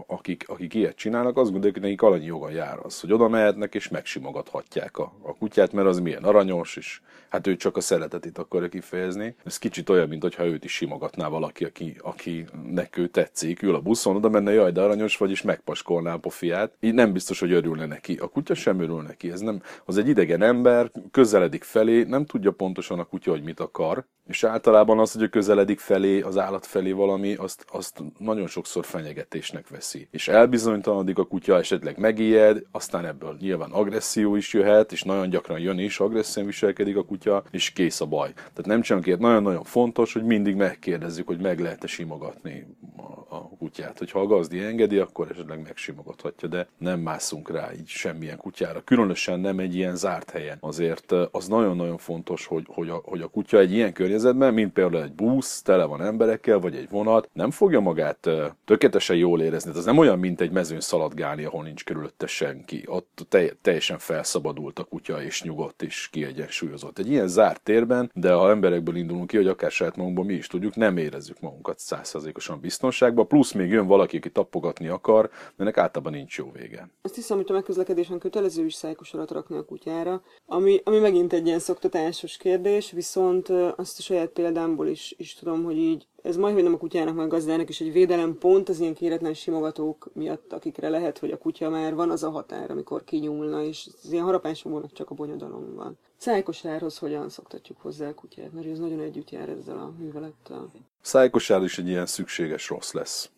akik, 0.07 0.45
akik 0.49 0.75
ilyet 0.75 0.97
csinálnak, 0.97 1.37
azt 1.37 1.51
gondolják, 1.51 1.75
hogy 1.75 1.83
nekik 1.83 2.03
alanyi 2.03 2.25
joga 2.25 2.51
jár 2.51 2.79
az, 2.83 3.01
hogy 3.01 3.13
oda 3.13 3.29
mehetnek 3.29 3.75
és 3.75 3.89
megsimogathatják 3.89 4.99
a, 4.99 5.13
a 5.23 5.35
kutyát, 5.35 5.73
mert 5.73 5.89
az 5.89 6.01
milyen 6.01 6.25
aranyos, 6.25 6.77
és 6.77 7.01
hát 7.29 7.47
ő 7.47 7.57
csak 7.57 7.77
a 7.77 7.81
szeretetét 7.81 8.39
akarja 8.39 8.69
kifejezni. 8.69 9.35
Ez 9.45 9.59
kicsit 9.59 9.89
olyan, 9.89 10.09
mint 10.09 10.23
hogyha 10.23 10.47
őt 10.47 10.65
is 10.65 10.75
simogatná 10.75 11.29
valaki, 11.29 11.65
aki, 11.65 11.97
aki 12.03 12.45
neki 12.71 13.09
tetszik, 13.09 13.63
ül 13.63 13.75
a 13.75 13.81
buszon, 13.81 14.17
oda 14.17 14.29
menne, 14.29 14.53
jaj, 14.53 14.73
de 14.73 14.81
aranyos 14.81 15.17
vagy, 15.17 15.31
és 15.31 15.43
megpaskolná 15.43 16.15
a 16.15 16.19
pofiát. 16.19 16.73
Így 16.81 16.95
nem 16.95 17.13
biztos, 17.13 17.41
hogy 17.41 17.53
örülne 17.53 17.87
neki. 17.87 18.17
A 18.17 18.27
kutya 18.39 18.55
sem 18.55 18.81
örül 18.81 19.03
neki. 19.03 19.31
Ez 19.31 19.41
nem, 19.41 19.63
az 19.85 19.97
egy 19.97 20.09
idegen 20.09 20.43
ember, 20.43 20.91
közeledik 21.11 21.65
felé, 21.65 22.03
nem 22.03 22.25
tudja 22.25 22.51
pontosan 22.51 22.99
a 22.99 23.05
kutya, 23.05 23.31
hogy 23.31 23.43
mit 23.43 23.61
akar, 23.61 24.05
és 24.29 24.45
általában 24.45 24.99
az, 24.99 25.13
hogy 25.13 25.23
a 25.23 25.29
közeledik 25.29 25.79
felé, 25.79 26.21
az 26.21 26.39
állat 26.39 26.67
felé 26.67 26.93
valami, 26.93 27.35
azt, 27.35 27.65
azt 27.73 28.03
nagyon 28.19 28.47
sokszor 28.47 28.85
fenyegetésnek 28.85 29.69
veszi. 29.69 30.09
És 30.11 30.29
elbizonytalanodik 30.29 31.19
a 31.19 31.25
kutya, 31.25 31.59
esetleg 31.59 31.99
megijed, 31.99 32.63
aztán 32.71 33.05
ebből 33.05 33.37
nyilván 33.41 33.71
agresszió 33.71 34.37
is 34.37 34.53
jöhet, 34.53 34.93
és 34.93 35.03
nagyon 35.03 35.29
gyakran 35.31 35.59
jön 35.59 35.79
is, 35.79 36.01
agresszíven 36.01 36.47
viselkedik 36.47 36.97
a 36.97 37.05
kutya, 37.05 37.45
és 37.51 37.71
kész 37.71 38.01
a 38.01 38.07
baj. 38.07 38.33
Tehát 38.33 38.67
nem 38.67 38.81
csak 38.81 39.05
nagyon-nagyon 39.19 39.65
fontos, 39.65 40.13
hogy 40.13 40.25
mindig 40.25 40.55
megkérdezzük, 40.55 41.27
hogy 41.27 41.41
meg 41.41 41.61
lehet-e 41.61 41.87
simogatni 41.87 42.67
a, 42.97 43.37
a 43.37 43.49
kutyát. 43.59 43.99
Hogyha 43.99 44.21
a 44.21 44.27
gazdi 44.27 44.61
engedi, 44.61 44.99
akkor 44.99 45.31
esetleg 45.31 45.63
megsimogathatja, 45.63 46.49
de 46.49 46.69
nem 46.79 47.01
mászunk 47.01 47.51
rá 47.51 47.73
így 47.73 47.87
semmilyen 48.29 48.39
kutyára. 48.39 48.83
Különösen 48.85 49.41
nem 49.41 49.59
egy 49.59 49.75
ilyen 49.75 49.97
zárt 49.97 50.31
helyen. 50.31 50.57
Azért 50.61 51.13
az 51.31 51.49
nagyon-nagyon 51.49 51.99
fontos, 51.99 52.47
hogy, 52.47 52.65
hogy, 52.69 52.89
a, 52.89 53.01
hogy 53.05 53.21
a 53.21 53.29
kutya 53.29 53.59
egy 53.59 53.73
ilyen 53.73 53.93
környezetben, 53.93 54.55
mint 54.55 54.73
például 54.73 55.03
egy 55.03 55.13
busz, 55.13 55.63
tele 55.63 55.85
van 55.85 56.03
emberekkel, 56.03 56.59
vagy 56.59 56.75
egy 56.77 56.89
vonat, 56.91 57.29
nem 57.33 57.51
fogja 57.51 57.81
magát 57.81 58.31
tökéletesen 58.65 59.17
jól 59.17 59.41
érezni. 59.41 59.71
Ez 59.77 59.85
nem 59.85 59.99
olyan, 59.99 60.19
mint 60.19 60.41
egy 60.41 60.51
mezőn 60.51 60.81
szaladgálni, 60.81 61.45
ahol 61.45 61.63
nincs 61.63 61.85
körülötte 61.85 62.27
senki. 62.27 62.85
Ott 62.87 63.37
teljesen 63.63 63.99
felszabadult 63.99 64.79
a 64.79 64.85
kutya, 64.85 65.23
és 65.23 65.43
nyugodt, 65.43 65.83
és 65.83 66.09
kiegyensúlyozott. 66.13 66.99
Egy 66.99 67.11
ilyen 67.11 67.29
zárt 67.29 67.63
térben, 67.63 68.11
de 68.15 68.33
ha 68.33 68.51
emberekből 68.51 68.97
indulunk 68.97 69.27
ki, 69.27 69.37
hogy 69.37 69.47
akár 69.47 69.71
saját 69.71 69.97
magunkból 69.97 70.25
mi 70.25 70.35
is 70.35 70.47
tudjuk, 70.47 70.77
nem 70.77 70.97
érezzük 70.97 71.41
magunkat 71.41 71.79
százszerzékosan 71.79 72.61
biztonságban, 72.61 73.29
plusz 73.29 73.53
még 73.53 73.71
jön 73.71 73.87
valaki, 73.87 74.17
aki 74.17 74.31
tapogatni 74.31 74.89
akar, 74.89 75.29
de 75.29 75.63
ennek 75.63 75.79
általában 75.79 76.13
nincs 76.13 76.39
jó 76.39 76.51
vége. 76.53 76.89
Azt 77.03 77.15
hiszem, 77.15 77.37
hogy 77.37 77.47
a 77.49 77.53
megközlekedésen 78.09 78.19
kötelező 78.19 78.65
is 78.65 78.75
szájkosarat 78.75 79.31
rakni 79.31 79.57
a 79.57 79.65
kutyára, 79.65 80.23
ami, 80.47 80.81
ami 80.85 80.99
megint 80.99 81.33
egy 81.33 81.47
ilyen 81.47 81.59
szoktatásos 81.59 82.37
kérdés, 82.37 82.91
viszont 82.91 83.49
azt 83.77 83.99
a 83.99 84.03
saját 84.03 84.29
példámból 84.29 84.87
is, 84.87 85.15
is 85.17 85.35
tudom, 85.35 85.65
hogy 85.65 85.77
így 85.77 86.07
ez 86.23 86.37
majd, 86.37 86.63
nem 86.63 86.75
a 86.75 86.79
kutyának, 86.79 87.15
meg 87.15 87.25
a 87.25 87.29
gazdának 87.29 87.69
is 87.69 87.81
egy 87.81 87.93
védelem 87.93 88.39
pont 88.39 88.69
az 88.69 88.81
ilyen 88.81 88.95
kéretlen 88.95 89.35
simogatók 89.35 90.11
miatt, 90.15 90.53
akikre 90.53 90.89
lehet, 90.89 91.19
hogy 91.19 91.31
a 91.31 91.39
kutya 91.39 91.71
már 91.71 91.95
van 91.95 92.11
az 92.11 92.23
a 92.23 92.31
határ, 92.31 92.71
amikor 92.71 93.05
kinyúlna, 93.05 93.63
és 93.63 93.89
az 94.03 94.13
ilyen 94.13 94.25
harapásomból 94.25 94.91
csak 94.93 95.11
a 95.11 95.15
bonyodalom 95.15 95.75
van. 95.75 95.99
Szájkosárhoz 96.17 96.99
hogyan 96.99 97.29
szoktatjuk 97.29 97.81
hozzá 97.81 98.09
a 98.09 98.15
kutyát, 98.15 98.53
mert 98.53 98.67
ez 98.67 98.79
nagyon 98.79 99.01
együtt 99.01 99.31
jár 99.31 99.49
ezzel 99.49 99.79
a 99.79 99.93
művelettel. 99.99 100.71
Szájkosár 101.01 101.63
is 101.63 101.79
egy 101.79 101.89
ilyen 101.89 102.07
szükséges 102.07 102.69
rossz 102.69 102.93
lesz. 102.93 103.31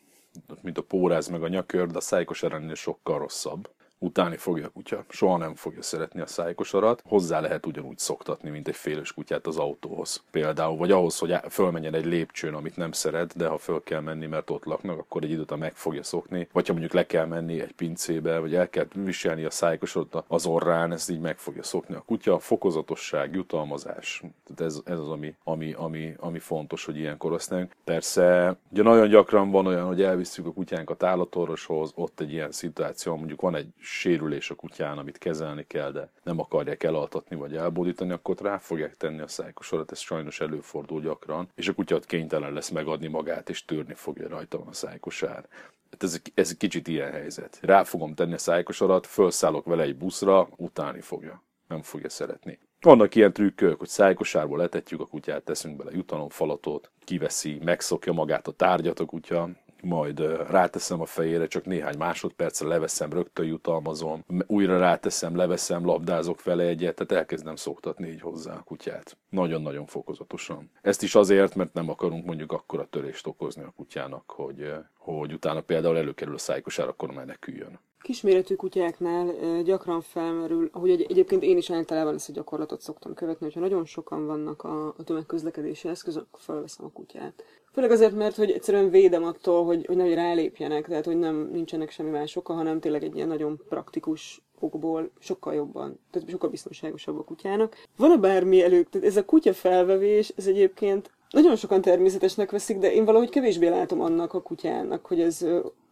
Mint 0.62 0.79
a 0.79 0.83
póráz 0.83 1.29
meg 1.29 1.43
a 1.43 1.49
nyakör, 1.49 1.87
de 1.87 1.97
a 1.97 2.00
szájkosár 2.00 2.53
ennél 2.53 2.75
sokkal 2.75 3.19
rosszabb 3.19 3.69
utálni 4.02 4.37
fogja 4.37 4.66
a 4.66 4.71
kutya, 4.71 5.04
soha 5.09 5.37
nem 5.37 5.54
fogja 5.54 5.83
szeretni 5.83 6.21
a 6.21 6.26
szájkosarat, 6.26 7.02
hozzá 7.07 7.40
lehet 7.40 7.66
ugyanúgy 7.66 7.99
szoktatni, 7.99 8.50
mint 8.50 8.69
egy 8.69 8.76
félős 8.76 9.12
kutyát 9.12 9.47
az 9.47 9.57
autóhoz. 9.57 10.23
Például, 10.30 10.76
vagy 10.76 10.90
ahhoz, 10.90 11.19
hogy 11.19 11.35
fölmenjen 11.49 11.95
egy 11.95 12.04
lépcsőn, 12.04 12.54
amit 12.54 12.76
nem 12.76 12.92
szeret, 12.92 13.37
de 13.37 13.47
ha 13.47 13.59
föl 13.59 13.83
kell 13.83 14.00
menni, 14.00 14.26
mert 14.26 14.50
ott 14.50 14.64
laknak, 14.64 14.99
akkor 14.99 15.25
egy 15.25 15.30
időt 15.30 15.57
meg 15.57 15.75
fogja 15.75 16.02
szokni, 16.02 16.49
vagy 16.52 16.66
ha 16.66 16.73
mondjuk 16.73 16.95
le 16.95 17.07
kell 17.07 17.26
menni 17.26 17.61
egy 17.61 17.73
pincébe, 17.73 18.38
vagy 18.38 18.54
el 18.54 18.69
kell 18.69 18.87
viselni 18.95 19.45
a 19.45 19.50
szájkosarat 19.50 20.25
az 20.26 20.47
orrán, 20.47 20.92
ezt 20.92 21.11
így 21.11 21.21
meg 21.21 21.38
fogja 21.38 21.62
szokni 21.62 21.95
a 21.95 22.02
kutya. 22.07 22.38
Fokozatosság, 22.38 23.35
jutalmazás, 23.35 24.23
tehát 24.47 24.73
ez, 24.73 24.80
ez 24.85 24.99
az, 24.99 25.09
ami, 25.09 25.35
ami, 25.45 25.73
ami, 25.73 26.14
ami 26.19 26.38
fontos, 26.38 26.85
hogy 26.85 26.97
ilyenkor 26.97 27.30
használjuk. 27.30 27.73
Persze, 27.85 28.57
ugye 28.71 28.83
nagyon 28.83 29.09
gyakran 29.09 29.50
van 29.50 29.66
olyan, 29.66 29.87
hogy 29.87 30.02
elviszük 30.02 30.47
a 30.47 30.52
kutyánkat 30.52 31.02
állatorvoshoz, 31.02 31.92
ott 31.95 32.21
egy 32.21 32.33
ilyen 32.33 32.52
szituáció, 32.52 33.16
mondjuk 33.16 33.40
van 33.40 33.54
egy 33.54 33.69
sérülés 33.91 34.51
a 34.51 34.55
kutyán, 34.55 34.99
amit 34.99 35.19
kezelni 35.19 35.65
kell, 35.67 35.91
de 35.91 36.11
nem 36.23 36.41
akarják 36.41 36.83
elaltatni 36.83 37.37
vagy 37.37 37.57
elbódítani, 37.57 38.13
akkor 38.13 38.37
rá 38.41 38.59
fogják 38.59 38.97
tenni 38.97 39.21
a 39.21 39.29
szájkosarat, 39.29 39.93
ez 39.93 39.99
sajnos 39.99 40.41
előfordul 40.41 41.01
gyakran, 41.01 41.49
és 41.55 41.69
a 41.69 41.75
kutya 41.75 41.99
kénytelen 41.99 42.53
lesz 42.53 42.69
megadni 42.69 43.07
magát, 43.07 43.49
és 43.49 43.65
törni 43.65 43.95
fogja 43.95 44.29
rajta 44.29 44.65
a 44.67 44.73
szájkosár. 44.73 45.49
Hát 45.91 46.03
ez, 46.03 46.21
ez 46.35 46.57
kicsit 46.57 46.89
ilyen 46.89 47.11
helyzet. 47.13 47.59
Rá 47.63 47.83
fogom 47.83 48.15
tenni 48.15 48.35
a 48.35 48.39
szájkosarat, 48.39 49.07
felszállok 49.07 49.65
vele 49.65 49.83
egy 49.83 49.97
buszra, 49.97 50.49
utáni 50.57 51.01
fogja. 51.01 51.43
Nem 51.69 51.83
fogja 51.83 52.09
szeretni. 52.09 52.59
Vannak 52.81 53.15
ilyen 53.15 53.33
trükkök, 53.33 53.79
hogy 53.79 53.89
szájkosárból 53.89 54.59
letetjük 54.59 55.01
a 55.01 55.07
kutyát, 55.07 55.43
teszünk 55.43 55.77
bele 55.77 55.91
jutalomfalatot, 55.93 56.91
kiveszi, 57.05 57.61
megszokja 57.65 58.13
magát 58.13 58.47
a 58.47 58.53
tárgyat 58.53 59.01
a 59.01 59.05
kutya, 59.05 59.49
majd 59.83 60.21
ráteszem 60.51 61.01
a 61.01 61.07
fejére, 61.07 61.47
csak 61.47 61.65
néhány 61.65 61.97
másodpercre 61.99 62.69
leveszem, 62.69 63.13
rögtön 63.13 63.47
jutalmazom, 63.47 64.25
újra 64.47 64.79
ráteszem, 64.79 65.37
leveszem, 65.37 65.85
labdázok 65.85 66.43
vele 66.43 66.65
egyet, 66.65 66.95
tehát 66.95 67.13
elkezdem 67.13 67.57
szoktatni 67.57 68.09
így 68.09 68.21
hozzá 68.21 68.55
a 68.55 68.63
kutyát. 68.63 69.17
Nagyon-nagyon 69.29 69.87
fokozatosan. 69.87 70.71
Ezt 70.83 71.03
is 71.03 71.15
azért, 71.15 71.55
mert 71.55 71.73
nem 71.73 71.91
akarunk 71.91 72.25
mondjuk 72.25 72.53
akkora 72.53 72.87
törést 72.91 73.27
okozni 73.27 73.63
a 73.63 73.73
kutyának, 73.77 74.31
hogy, 74.31 74.73
hogy 74.99 75.33
utána 75.33 75.61
például 75.61 75.97
előkerül 75.97 76.35
a 76.35 76.39
szájkosár, 76.39 76.89
akkor 76.89 77.11
meneküljön. 77.11 77.79
Kisméretű 78.03 78.55
kutyáknál 78.55 79.33
gyakran 79.63 80.01
felmerül, 80.01 80.69
ahogy 80.73 80.91
egy, 80.91 81.07
egyébként 81.09 81.43
én 81.43 81.57
is 81.57 81.71
általában 81.71 82.15
ezt 82.15 82.29
a 82.29 82.33
gyakorlatot 82.33 82.81
szoktam 82.81 83.15
követni, 83.15 83.45
hogyha 83.47 83.61
nagyon 83.61 83.85
sokan 83.85 84.27
vannak 84.27 84.63
a, 84.63 84.87
a 84.87 85.03
tömegközlekedési 85.05 85.89
eszközön, 85.89 86.23
akkor 86.27 86.41
felveszem 86.41 86.87
a 86.87 86.91
kutyát. 86.91 87.45
Főleg 87.73 87.91
azért, 87.91 88.15
mert 88.15 88.37
hogy 88.37 88.50
egyszerűen 88.50 88.91
védem 88.91 89.25
attól, 89.25 89.65
hogy, 89.65 89.87
hogy 89.87 89.97
nehogy 89.97 90.15
rálépjenek, 90.15 90.87
tehát 90.87 91.05
hogy 91.05 91.19
nem 91.19 91.49
nincsenek 91.53 91.91
semmi 91.91 92.11
más 92.11 92.37
oka, 92.37 92.53
hanem 92.53 92.81
tényleg 92.81 93.03
egy 93.03 93.17
ilyen 93.17 93.29
nagyon 93.29 93.61
praktikus 93.69 94.43
okból 94.61 95.11
sokkal 95.19 95.55
jobban, 95.55 95.99
tehát 96.11 96.29
sokkal 96.31 96.50
biztonságosabb 96.50 97.19
a 97.19 97.25
kutyának. 97.25 97.77
Van-e 97.97 98.17
bármi 98.17 98.62
elő, 98.62 98.83
tehát 98.83 99.07
ez 99.07 99.17
a 99.17 99.25
kutya 99.25 99.53
felvevés, 99.53 100.33
ez 100.37 100.47
egyébként 100.47 101.11
nagyon 101.31 101.57
sokan 101.57 101.81
természetesnek 101.81 102.50
veszik, 102.50 102.79
de 102.79 102.93
én 102.93 103.05
valahogy 103.05 103.31
kevésbé 103.31 103.69
látom 103.69 104.00
annak 104.00 104.35
a 104.35 104.43
kutyának, 104.43 105.07
hogy 105.07 105.21
ez 105.21 105.47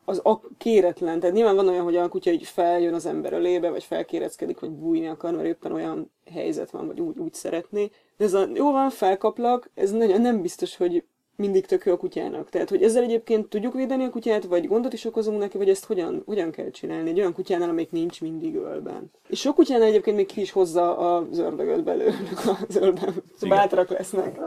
az 0.05 0.21
a 0.25 0.41
kéretlen. 0.59 1.21
Tehát 1.21 1.35
nyilván 1.35 1.57
van 1.57 1.69
olyan, 1.69 1.85
hogy 1.85 1.97
a 1.97 2.09
kutya 2.09 2.31
így 2.31 2.47
feljön 2.47 2.95
az 2.95 3.07
ember 3.07 3.33
elébe, 3.33 3.71
vagy 3.71 3.85
felkéreckedik, 3.85 4.61
vagy 4.61 4.71
bújni 4.71 5.07
akar, 5.07 5.35
mert 5.35 5.47
éppen 5.47 5.73
olyan 5.73 6.11
helyzet 6.33 6.71
van, 6.71 6.87
vagy 6.87 7.01
úgy, 7.01 7.19
úgy 7.19 7.35
szeretné. 7.35 7.91
De 8.17 8.25
ez 8.25 8.35
a 8.35 8.49
jó 8.55 8.71
van, 8.71 8.91
felkaplak, 8.91 9.71
ez 9.75 9.91
nagyon 9.91 10.21
nem 10.21 10.43
biztos, 10.43 10.77
hogy 10.77 11.05
mindig 11.39 11.67
tök 11.67 11.85
jó 11.85 11.93
a 11.93 11.97
kutyának. 11.97 12.49
Tehát, 12.49 12.69
hogy 12.69 12.83
ezzel 12.83 13.03
egyébként 13.03 13.49
tudjuk 13.49 13.75
védeni 13.75 14.05
a 14.05 14.11
kutyát, 14.11 14.45
vagy 14.45 14.67
gondot 14.67 14.93
is 14.93 15.05
okozunk 15.05 15.39
neki, 15.39 15.57
vagy 15.57 15.69
ezt 15.69 15.85
hogyan, 15.85 16.23
hogyan 16.27 16.51
kell 16.51 16.71
csinálni 16.71 17.11
egy 17.11 17.19
olyan 17.19 17.33
kutyánál, 17.33 17.69
amelyik 17.69 17.91
nincs 17.91 18.21
mindig 18.21 18.55
ölben. 18.55 19.11
És 19.29 19.41
sok 19.41 19.55
kutyánál 19.55 19.87
egyébként 19.87 20.17
még 20.17 20.27
ki 20.27 20.41
is 20.41 20.53
hozza 20.53 20.99
a 20.99 21.27
zördögöt 21.31 21.85
belőlük 21.85 22.41
az 22.69 22.77
ölben. 22.77 23.15
Bátrak 23.49 23.89
lesznek. 23.89 24.39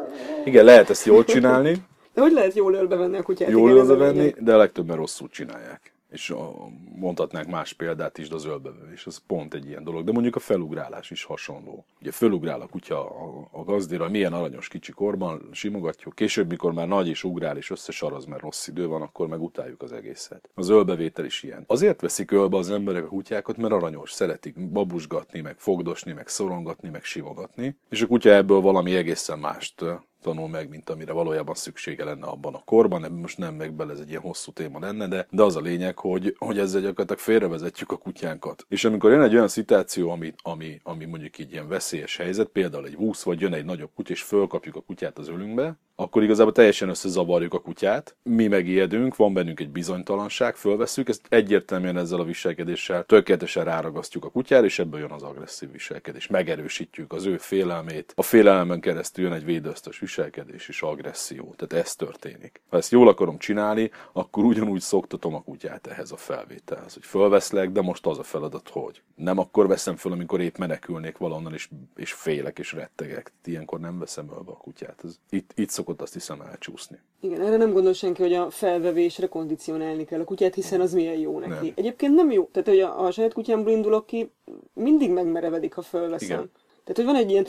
Igen, 0.46 0.66
lehet 0.66 0.90
ezt 0.90 1.06
jól 1.06 1.24
csinálni. 1.24 1.76
De 2.14 2.22
hogy 2.22 2.32
lehet 2.32 2.54
jól 2.54 2.74
ölbe 2.74 2.96
venni 2.96 3.18
a 3.18 3.24
kutyát? 3.24 3.50
Jól 3.50 3.72
a 3.72 3.74
ölbe 3.74 3.96
venni, 3.96 4.34
de 4.40 4.56
legtöbben 4.56 4.96
rosszul 4.96 5.30
csinálják. 5.30 5.94
És 6.12 6.30
a, 6.30 6.54
mondhatnánk 6.96 7.48
más 7.48 7.74
példát 7.74 8.18
is, 8.18 8.28
de 8.28 8.36
az 8.36 8.46
ölbevevés, 8.46 9.06
az 9.06 9.22
pont 9.28 9.54
egy 9.54 9.68
ilyen 9.68 9.84
dolog. 9.84 10.04
De 10.04 10.12
mondjuk 10.12 10.36
a 10.36 10.40
felugrálás 10.40 11.12
is 11.12 11.24
hasonló. 11.24 11.86
Ugye 12.02 12.12
felugrál 12.12 12.62
a 12.62 12.68
kutya 12.68 13.10
a, 13.52 13.64
gazdira, 13.64 14.10
milyen 14.10 14.34
aranyos 14.34 14.68
kicsi 14.68 14.92
korban, 14.92 15.50
simogatjuk. 15.52 16.16
Később, 16.16 16.50
mikor 16.50 16.74
már 16.74 16.88
nagy 16.88 17.08
és 17.08 17.24
ugrál 17.24 17.58
és 17.58 17.70
összesaraz, 17.70 18.26
mert 18.26 18.42
rossz 18.42 18.68
idő 18.68 18.88
van, 18.88 19.02
akkor 19.02 19.28
meg 19.28 19.42
utáljuk 19.42 19.82
az 19.82 19.92
egészet. 19.92 20.50
Az 20.54 20.70
ölbevétel 20.70 21.26
is 21.26 21.44
ilyen. 21.44 21.64
Azért 21.68 22.02
veszik 22.02 22.32
ölbe 22.32 22.58
az 22.58 22.72
emberek 22.72 23.04
a 23.04 23.08
kutyákat, 23.08 23.58
mert 23.58 23.74
aranyos, 23.74 24.12
szeretik 24.12 24.70
babusgatni, 24.72 25.42
meg 25.42 25.60
fogdosni, 25.60 26.12
meg 26.12 26.28
szorongatni, 26.28 26.90
meg 26.90 27.04
simogatni. 27.04 27.78
És 27.90 28.02
a 28.02 28.08
kutya 28.08 28.30
ebből 28.30 28.60
valami 28.60 28.96
egészen 28.96 29.40
mást 29.40 29.84
tanul 30.22 30.48
meg, 30.48 30.70
mint 30.70 30.90
amire 30.90 31.12
valójában 31.12 31.56
szüksége 31.56 32.04
lenne 32.04 32.26
abban 32.26 32.54
a 32.54 32.62
korban. 32.66 33.04
Ebben 33.04 33.20
most 33.20 33.38
nem 33.38 33.56
meg 33.56 33.74
bele, 33.74 33.92
ez 33.92 34.00
egy 34.00 34.10
ilyen 34.10 34.22
hosszú 34.22 34.52
téma 34.52 34.80
lenne, 34.80 35.08
de, 35.08 35.28
de 35.30 35.44
az 35.44 35.56
a 35.56 35.62
lényeg, 35.62 35.98
hogy, 35.98 36.36
hogy 36.38 36.60
ezzel 36.60 36.82
gyakorlatilag 36.82 37.20
félrevezetjük 37.20 37.92
a 37.92 37.98
kutyánkat. 37.98 38.66
És 38.70 38.86
amikor 38.86 39.12
jön 39.12 39.22
egy 39.22 39.36
olyan 39.36 39.48
szituáció, 39.48 40.10
ami, 40.10 40.34
ami, 40.42 40.80
ami 40.84 41.06
mondjuk 41.06 41.38
így 41.38 41.52
ilyen 41.52 41.68
veszélyes 41.68 42.18
helyzet, 42.18 42.48
például 42.48 42.86
egy 42.86 42.96
vúsz, 42.96 43.24
vagy 43.24 43.42
jön 43.42 43.54
egy 43.54 43.66
nagyobb 43.66 43.92
kutya, 43.96 44.14
és 44.14 44.22
fölkapjuk 44.22 44.76
a 44.76 44.82
kutyát 44.82 45.18
az 45.18 45.28
ölünkbe, 45.28 45.78
akkor 46.02 46.24
igazából 46.24 46.52
teljesen 46.52 46.90
összezavarjuk 46.90 47.54
a 47.54 47.60
kutyát, 47.60 48.16
mi 48.24 48.48
megijedünk, 48.48 49.16
van 49.16 49.34
bennünk 49.34 49.60
egy 49.60 49.70
bizonytalanság, 49.70 50.56
fölveszünk, 50.56 51.10
ezt 51.10 51.22
egyértelműen 51.30 51.98
ezzel 51.98 52.20
a 52.20 52.24
viselkedéssel 52.24 53.04
tökéletesen 53.04 53.64
ráragasztjuk 53.64 54.26
a 54.26 54.30
kutyára, 54.30 54.66
és 54.66 54.80
ebből 54.80 55.00
jön 55.00 55.12
az 55.12 55.24
agresszív 55.24 55.72
viselkedés. 55.72 56.28
Megerősítjük 56.28 57.14
az 57.14 57.26
ő 57.26 57.38
félelmét. 57.38 58.14
A 58.16 58.22
félelmen 58.22 58.80
keresztül 58.80 59.24
jön 59.24 59.34
egy 59.34 59.46
védőztös 59.46 60.00
viselkedés 60.00 60.68
és 60.68 60.82
agresszió. 60.82 61.54
Tehát 61.58 61.86
ez 61.86 61.96
történik. 61.96 62.62
Ha 62.70 62.78
ezt 62.78 62.92
jól 62.92 63.08
akarom 63.08 63.38
csinálni, 63.38 63.92
akkor 64.12 64.44
ugyanúgy 64.44 64.82
szoktatom 64.82 65.36
a 65.36 65.44
kutyát 65.44 65.88
ehhez 65.88 66.12
a 66.12 66.18
felvételhez, 66.18 66.94
hogy 66.94 67.06
fölveszlek, 67.06 67.72
de 67.72 67.82
most 67.82 68.06
az 68.06 68.20
a 68.20 68.24
feladat, 68.24 68.70
hogy 68.70 69.02
nem 69.16 69.38
akkor 69.38 69.68
veszem 69.68 69.96
föl, 69.96 70.12
amikor 70.12 70.42
épp 70.42 70.58
menekülnék 70.58 71.18
valonnan, 71.18 71.54
és, 71.54 71.70
és 71.96 72.14
félek 72.14 72.60
és 72.60 72.74
rettegek. 72.74 73.32
Ilyenkor 73.46 73.80
nem 73.80 74.00
veszem 74.00 74.30
ölbe 74.32 74.52
a 74.52 74.58
kutyát. 74.58 75.02
Ez, 75.04 75.20
itt, 75.30 75.52
itt 75.56 75.70
szokott 75.70 75.91
azt 76.00 76.14
hiszem 76.14 76.42
elcsúszni. 76.42 77.00
Igen, 77.20 77.42
erre 77.42 77.58
nem 77.58 77.72
gondol 77.72 77.94
senki, 77.94 78.22
hogy 78.22 78.34
a 78.34 78.50
felvevésre 78.50 79.28
kondicionálni 79.28 80.06
kell 80.06 80.20
a 80.20 80.24
kutyát, 80.24 80.56
hiszen 80.56 80.82
az 80.82 80.94
milyen 80.94 81.18
jó 81.18 81.40
neki. 81.40 81.66
Nem. 81.66 81.74
Egyébként 81.76 82.16
nem 82.16 82.32
jó. 82.32 82.50
Tehát, 82.52 82.68
hogy 82.68 82.80
a, 82.80 83.06
a 83.06 83.12
saját 83.12 83.34
kutyámból 83.34 83.72
indulok 83.72 84.06
ki, 84.06 84.32
mindig 84.74 85.12
megmerevedik, 85.12 85.74
ha 85.74 85.82
fölveszem. 85.82 86.28
Igen. 86.28 86.52
Tehát, 86.84 86.96
hogy 86.96 87.06
van 87.06 87.16
egy 87.16 87.30
ilyen... 87.32 87.46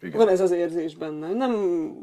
Igen. 0.00 0.18
Van 0.18 0.28
ez 0.28 0.40
az 0.40 0.50
érzés 0.50 0.96
benne. 0.96 1.32
Nem 1.32 1.52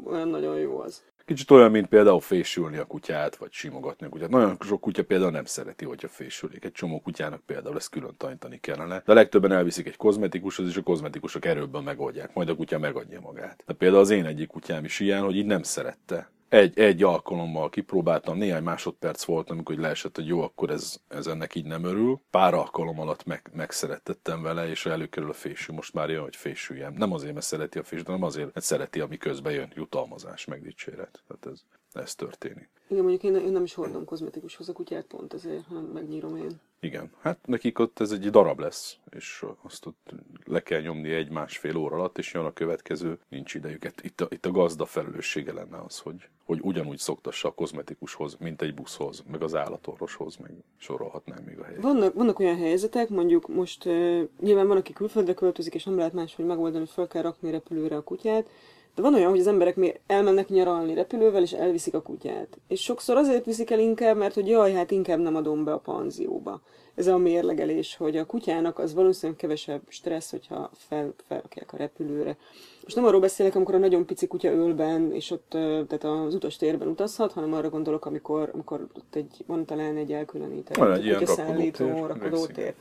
olyan 0.04 0.28
nagyon 0.28 0.58
jó 0.58 0.78
az. 0.78 1.02
Kicsit 1.26 1.50
olyan, 1.50 1.70
mint 1.70 1.86
például 1.86 2.20
fésülni 2.20 2.76
a 2.76 2.84
kutyát, 2.84 3.36
vagy 3.36 3.52
simogatni 3.52 4.06
a 4.06 4.08
kutyát. 4.08 4.28
Nagyon 4.28 4.56
sok 4.60 4.80
kutya 4.80 5.04
például 5.04 5.30
nem 5.30 5.44
szereti, 5.44 5.84
hogyha 5.84 6.08
fésülik. 6.08 6.64
Egy 6.64 6.72
csomó 6.72 7.00
kutyának 7.00 7.40
például 7.40 7.76
ezt 7.76 7.90
külön 7.90 8.14
tanítani 8.16 8.60
kellene. 8.60 9.02
De 9.04 9.12
a 9.12 9.14
legtöbben 9.14 9.52
elviszik 9.52 9.86
egy 9.86 9.96
kozmetikushoz, 9.96 10.68
és 10.68 10.76
a 10.76 10.82
kozmetikusok 10.82 11.44
erőbben 11.44 11.82
megoldják. 11.82 12.34
Majd 12.34 12.48
a 12.48 12.56
kutya 12.56 12.78
megadja 12.78 13.20
magát. 13.20 13.62
De 13.66 13.72
például 13.72 14.00
az 14.00 14.10
én 14.10 14.24
egyik 14.24 14.48
kutyám 14.48 14.84
is 14.84 15.00
ilyen, 15.00 15.22
hogy 15.22 15.36
így 15.36 15.46
nem 15.46 15.62
szerette. 15.62 16.30
Egy, 16.48 16.78
egy 16.78 17.02
alkalommal 17.02 17.68
kipróbáltam, 17.68 18.38
néhány 18.38 18.62
másodperc 18.62 19.24
volt, 19.24 19.50
amikor 19.50 19.74
így 19.74 19.80
leesett, 19.80 20.16
hogy 20.16 20.26
jó, 20.26 20.40
akkor 20.40 20.70
ez, 20.70 20.96
ez 21.08 21.26
ennek 21.26 21.54
így 21.54 21.64
nem 21.64 21.84
örül. 21.84 22.20
Pár 22.30 22.54
alkalom 22.54 23.00
alatt 23.00 23.24
meg, 23.24 23.50
megszerettettem 23.54 24.42
vele, 24.42 24.68
és 24.68 24.86
előkerül 24.86 25.30
a 25.30 25.32
fésű. 25.32 25.72
Most 25.72 25.94
már 25.94 26.10
jön, 26.10 26.22
hogy 26.22 26.36
fésüljem. 26.36 26.94
Nem 26.94 27.12
azért, 27.12 27.32
mert 27.32 27.46
szereti 27.46 27.78
a 27.78 27.82
fésűt, 27.82 28.06
hanem 28.06 28.22
azért, 28.22 28.54
mert 28.54 28.66
szereti, 28.66 29.00
ami 29.00 29.16
közben 29.16 29.52
jön 29.52 29.72
jutalmazás, 29.74 30.44
meg 30.44 30.62
dicséret. 30.62 31.22
Tehát 31.26 31.46
ez, 31.46 31.62
ez 32.02 32.14
történik. 32.14 32.68
Igen, 32.88 33.02
mondjuk 33.02 33.22
én, 33.22 33.34
én 33.34 33.52
nem 33.52 33.62
is 33.62 33.74
hordom 33.74 34.04
kozmetikushoz 34.04 34.68
a 34.68 34.72
kutyát 34.72 35.04
pont 35.04 35.34
ezért, 35.34 35.66
hanem 35.66 35.84
megnyírom 35.84 36.36
én. 36.36 36.60
Igen, 36.86 37.10
hát 37.20 37.38
nekik 37.46 37.78
ott 37.78 38.00
ez 38.00 38.10
egy 38.10 38.30
darab 38.30 38.58
lesz, 38.58 38.96
és 39.10 39.44
azt 39.62 39.86
ott 39.86 40.10
le 40.44 40.62
kell 40.62 40.80
nyomni 40.80 41.10
egy-másfél 41.10 41.76
óra 41.76 41.96
alatt, 41.96 42.18
és 42.18 42.32
jön 42.32 42.44
a 42.44 42.52
következő, 42.52 43.18
nincs 43.28 43.54
idejük. 43.54 43.84
Itt 44.02 44.20
a, 44.20 44.26
itt 44.30 44.46
a 44.46 44.50
gazda 44.50 44.84
felelőssége 44.84 45.52
lenne 45.52 45.78
az, 45.86 45.98
hogy, 45.98 46.28
hogy 46.44 46.58
ugyanúgy 46.62 46.98
szoktassa 46.98 47.48
a 47.48 47.54
kozmetikushoz, 47.54 48.36
mint 48.40 48.62
egy 48.62 48.74
buszhoz, 48.74 49.24
meg 49.30 49.42
az 49.42 49.54
állatorvoshoz, 49.54 50.36
meg 50.36 50.50
sorolhatnánk 50.76 51.46
még 51.46 51.58
a 51.58 51.64
helyet. 51.64 51.82
Vannak, 51.82 52.14
vannak 52.14 52.38
olyan 52.38 52.56
helyzetek, 52.56 53.08
mondjuk 53.08 53.48
most 53.48 53.84
uh, 53.84 54.22
nyilván 54.40 54.66
van, 54.66 54.76
aki 54.76 54.92
külföldre 54.92 55.34
költözik, 55.34 55.74
és 55.74 55.84
nem 55.84 55.96
lehet 55.96 56.12
máshogy 56.12 56.44
megoldani, 56.44 56.78
hogy 56.78 56.92
fel 56.92 57.06
kell 57.06 57.22
rakni 57.22 57.50
repülőre 57.50 57.96
a 57.96 58.02
kutyát, 58.02 58.48
de 58.96 59.02
van 59.02 59.14
olyan, 59.14 59.30
hogy 59.30 59.40
az 59.40 59.46
emberek 59.46 59.76
még 59.76 60.00
elmennek 60.06 60.48
nyaralni 60.48 60.94
repülővel, 60.94 61.42
és 61.42 61.52
elviszik 61.52 61.94
a 61.94 62.02
kutyát. 62.02 62.58
És 62.68 62.82
sokszor 62.82 63.16
azért 63.16 63.44
viszik 63.44 63.70
el 63.70 63.78
inkább, 63.78 64.16
mert 64.16 64.34
hogy 64.34 64.48
jaj, 64.48 64.72
hát 64.72 64.90
inkább 64.90 65.18
nem 65.18 65.36
adom 65.36 65.64
be 65.64 65.72
a 65.72 65.78
panzióba. 65.78 66.60
Ez 66.94 67.06
a 67.06 67.16
mérlegelés, 67.16 67.96
hogy 67.96 68.16
a 68.16 68.26
kutyának 68.26 68.78
az 68.78 68.94
valószínűleg 68.94 69.40
kevesebb 69.40 69.80
stressz, 69.88 70.30
hogyha 70.30 70.70
fel, 70.72 71.14
felrakják 71.26 71.72
a 71.72 71.76
repülőre. 71.76 72.36
Most 72.82 72.96
nem 72.96 73.04
arról 73.04 73.20
beszélek, 73.20 73.54
amikor 73.54 73.74
a 73.74 73.78
nagyon 73.78 74.06
pici 74.06 74.26
kutya 74.26 74.50
ölben, 74.52 75.12
és 75.12 75.30
ott 75.30 75.48
tehát 75.48 76.04
az 76.04 76.34
utas 76.34 76.56
térben 76.56 76.88
utazhat, 76.88 77.32
hanem 77.32 77.52
arra 77.52 77.70
gondolok, 77.70 78.06
amikor, 78.06 78.50
amikor 78.52 78.86
ott 78.96 79.14
egy, 79.14 79.44
van 79.46 79.64
talán 79.64 79.96
egy 79.96 80.12
elkülönített 80.12 80.76
Van 80.76 80.92
egy 80.92 81.12
kutyaszállító, 81.12 81.86
rakodótér, 81.86 82.22
rakodótér. 82.22 82.74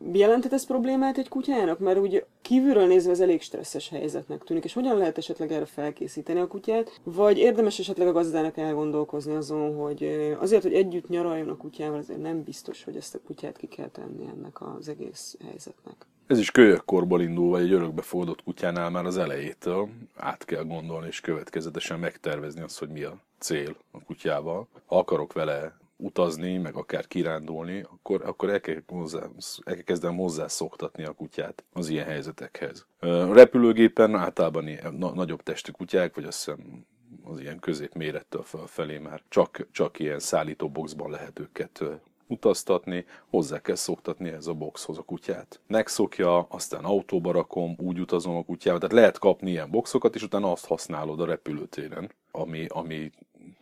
Igen. 0.00 0.14
Jelenthet 0.14 0.52
ez 0.52 0.66
problémát 0.66 1.18
egy 1.18 1.28
kutyának? 1.28 1.78
Mert 1.78 1.98
úgy 1.98 2.24
kívülről 2.42 2.86
nézve 2.86 3.10
ez 3.10 3.20
elég 3.20 3.42
stresszes 3.42 3.88
helyzetnek 3.88 4.42
tűnik, 4.42 4.64
és 4.64 4.72
hogyan 4.72 4.96
lehet 4.96 5.18
esetleg 5.18 5.52
erre 5.52 5.64
felkészíteni 5.64 6.40
a 6.40 6.46
kutyát? 6.46 7.00
Vagy 7.04 7.38
érdemes 7.38 7.78
esetleg 7.78 8.08
a 8.08 8.12
gazdának 8.12 8.56
elgondolkozni 8.56 9.34
azon, 9.34 9.76
hogy 9.76 10.34
azért, 10.38 10.62
hogy 10.62 10.74
együtt 10.74 11.08
nyaraljon 11.08 11.48
a 11.48 11.56
kutyával, 11.56 11.98
azért 11.98 12.22
nem 12.22 12.42
biztos, 12.42 12.84
hogy 12.84 12.96
ezt 12.96 13.14
a 13.14 13.20
kutyát 13.26 13.56
ki 13.56 13.66
kell 13.66 13.88
tenni 13.88 14.26
ennek 14.36 14.60
az 14.78 14.88
egész 14.88 15.36
helyzetnek. 15.44 16.06
Ez 16.26 16.38
is 16.38 16.50
kölyökkorból 16.50 17.20
indul, 17.20 17.50
vagy 17.50 17.62
egy 17.62 17.72
örökbefogadott 17.72 18.42
kutyánál 18.42 18.90
már 18.90 19.04
az 19.06 19.16
elejétől 19.16 19.88
át 20.16 20.44
kell 20.44 20.64
gondolni, 20.64 21.06
és 21.06 21.20
következetesen 21.20 21.98
megtervezni 21.98 22.60
azt, 22.60 22.78
hogy 22.78 22.88
mi 22.88 23.02
a 23.02 23.16
cél 23.38 23.76
a 23.90 24.04
kutyával. 24.04 24.68
Ha 24.86 24.98
akarok 24.98 25.32
vele 25.32 25.79
utazni, 26.00 26.56
meg 26.56 26.74
akár 26.74 27.06
kirándulni, 27.06 27.80
akkor, 27.80 28.22
akkor 28.24 28.50
el, 28.50 28.60
kell 28.60 28.82
hozzá, 28.86 29.20
el 29.64 29.74
kell 29.74 29.82
kezdenem 29.82 30.16
hozzászoktatni 30.16 31.04
a 31.04 31.12
kutyát 31.12 31.64
az 31.72 31.88
ilyen 31.88 32.06
helyzetekhez. 32.06 32.86
Ö, 32.98 33.32
Repülőgépen 33.32 34.14
általában 34.14 34.68
ilyen 34.68 34.94
na, 34.94 35.14
nagyobb 35.14 35.42
testű 35.42 35.72
kutyák, 35.72 36.14
vagy 36.14 36.24
azt 36.24 36.44
hiszem 36.44 36.86
az 37.24 37.40
ilyen 37.40 37.58
középmérettől 37.58 38.42
felfelé 38.42 38.98
már 38.98 39.22
csak, 39.28 39.66
csak 39.72 39.98
ilyen 39.98 40.18
szállítóboxban 40.18 41.10
lehet 41.10 41.38
őket 41.38 41.82
utaztatni, 42.30 43.04
hozzá 43.30 43.60
kell 43.60 43.74
szoktatni 43.74 44.28
ez 44.28 44.46
a 44.46 44.54
boxhoz 44.54 44.98
a 44.98 45.02
kutyát. 45.02 45.60
Megszokja, 45.66 46.38
aztán 46.38 46.84
autóba 46.84 47.32
rakom, 47.32 47.76
úgy 47.78 48.00
utazom 48.00 48.36
a 48.36 48.44
kutyával, 48.44 48.80
tehát 48.80 48.94
lehet 48.94 49.18
kapni 49.18 49.50
ilyen 49.50 49.70
boxokat, 49.70 50.14
és 50.14 50.22
utána 50.22 50.52
azt 50.52 50.66
használod 50.66 51.20
a 51.20 51.26
repülőtéren, 51.26 52.12
ami, 52.30 52.66
ami 52.68 53.10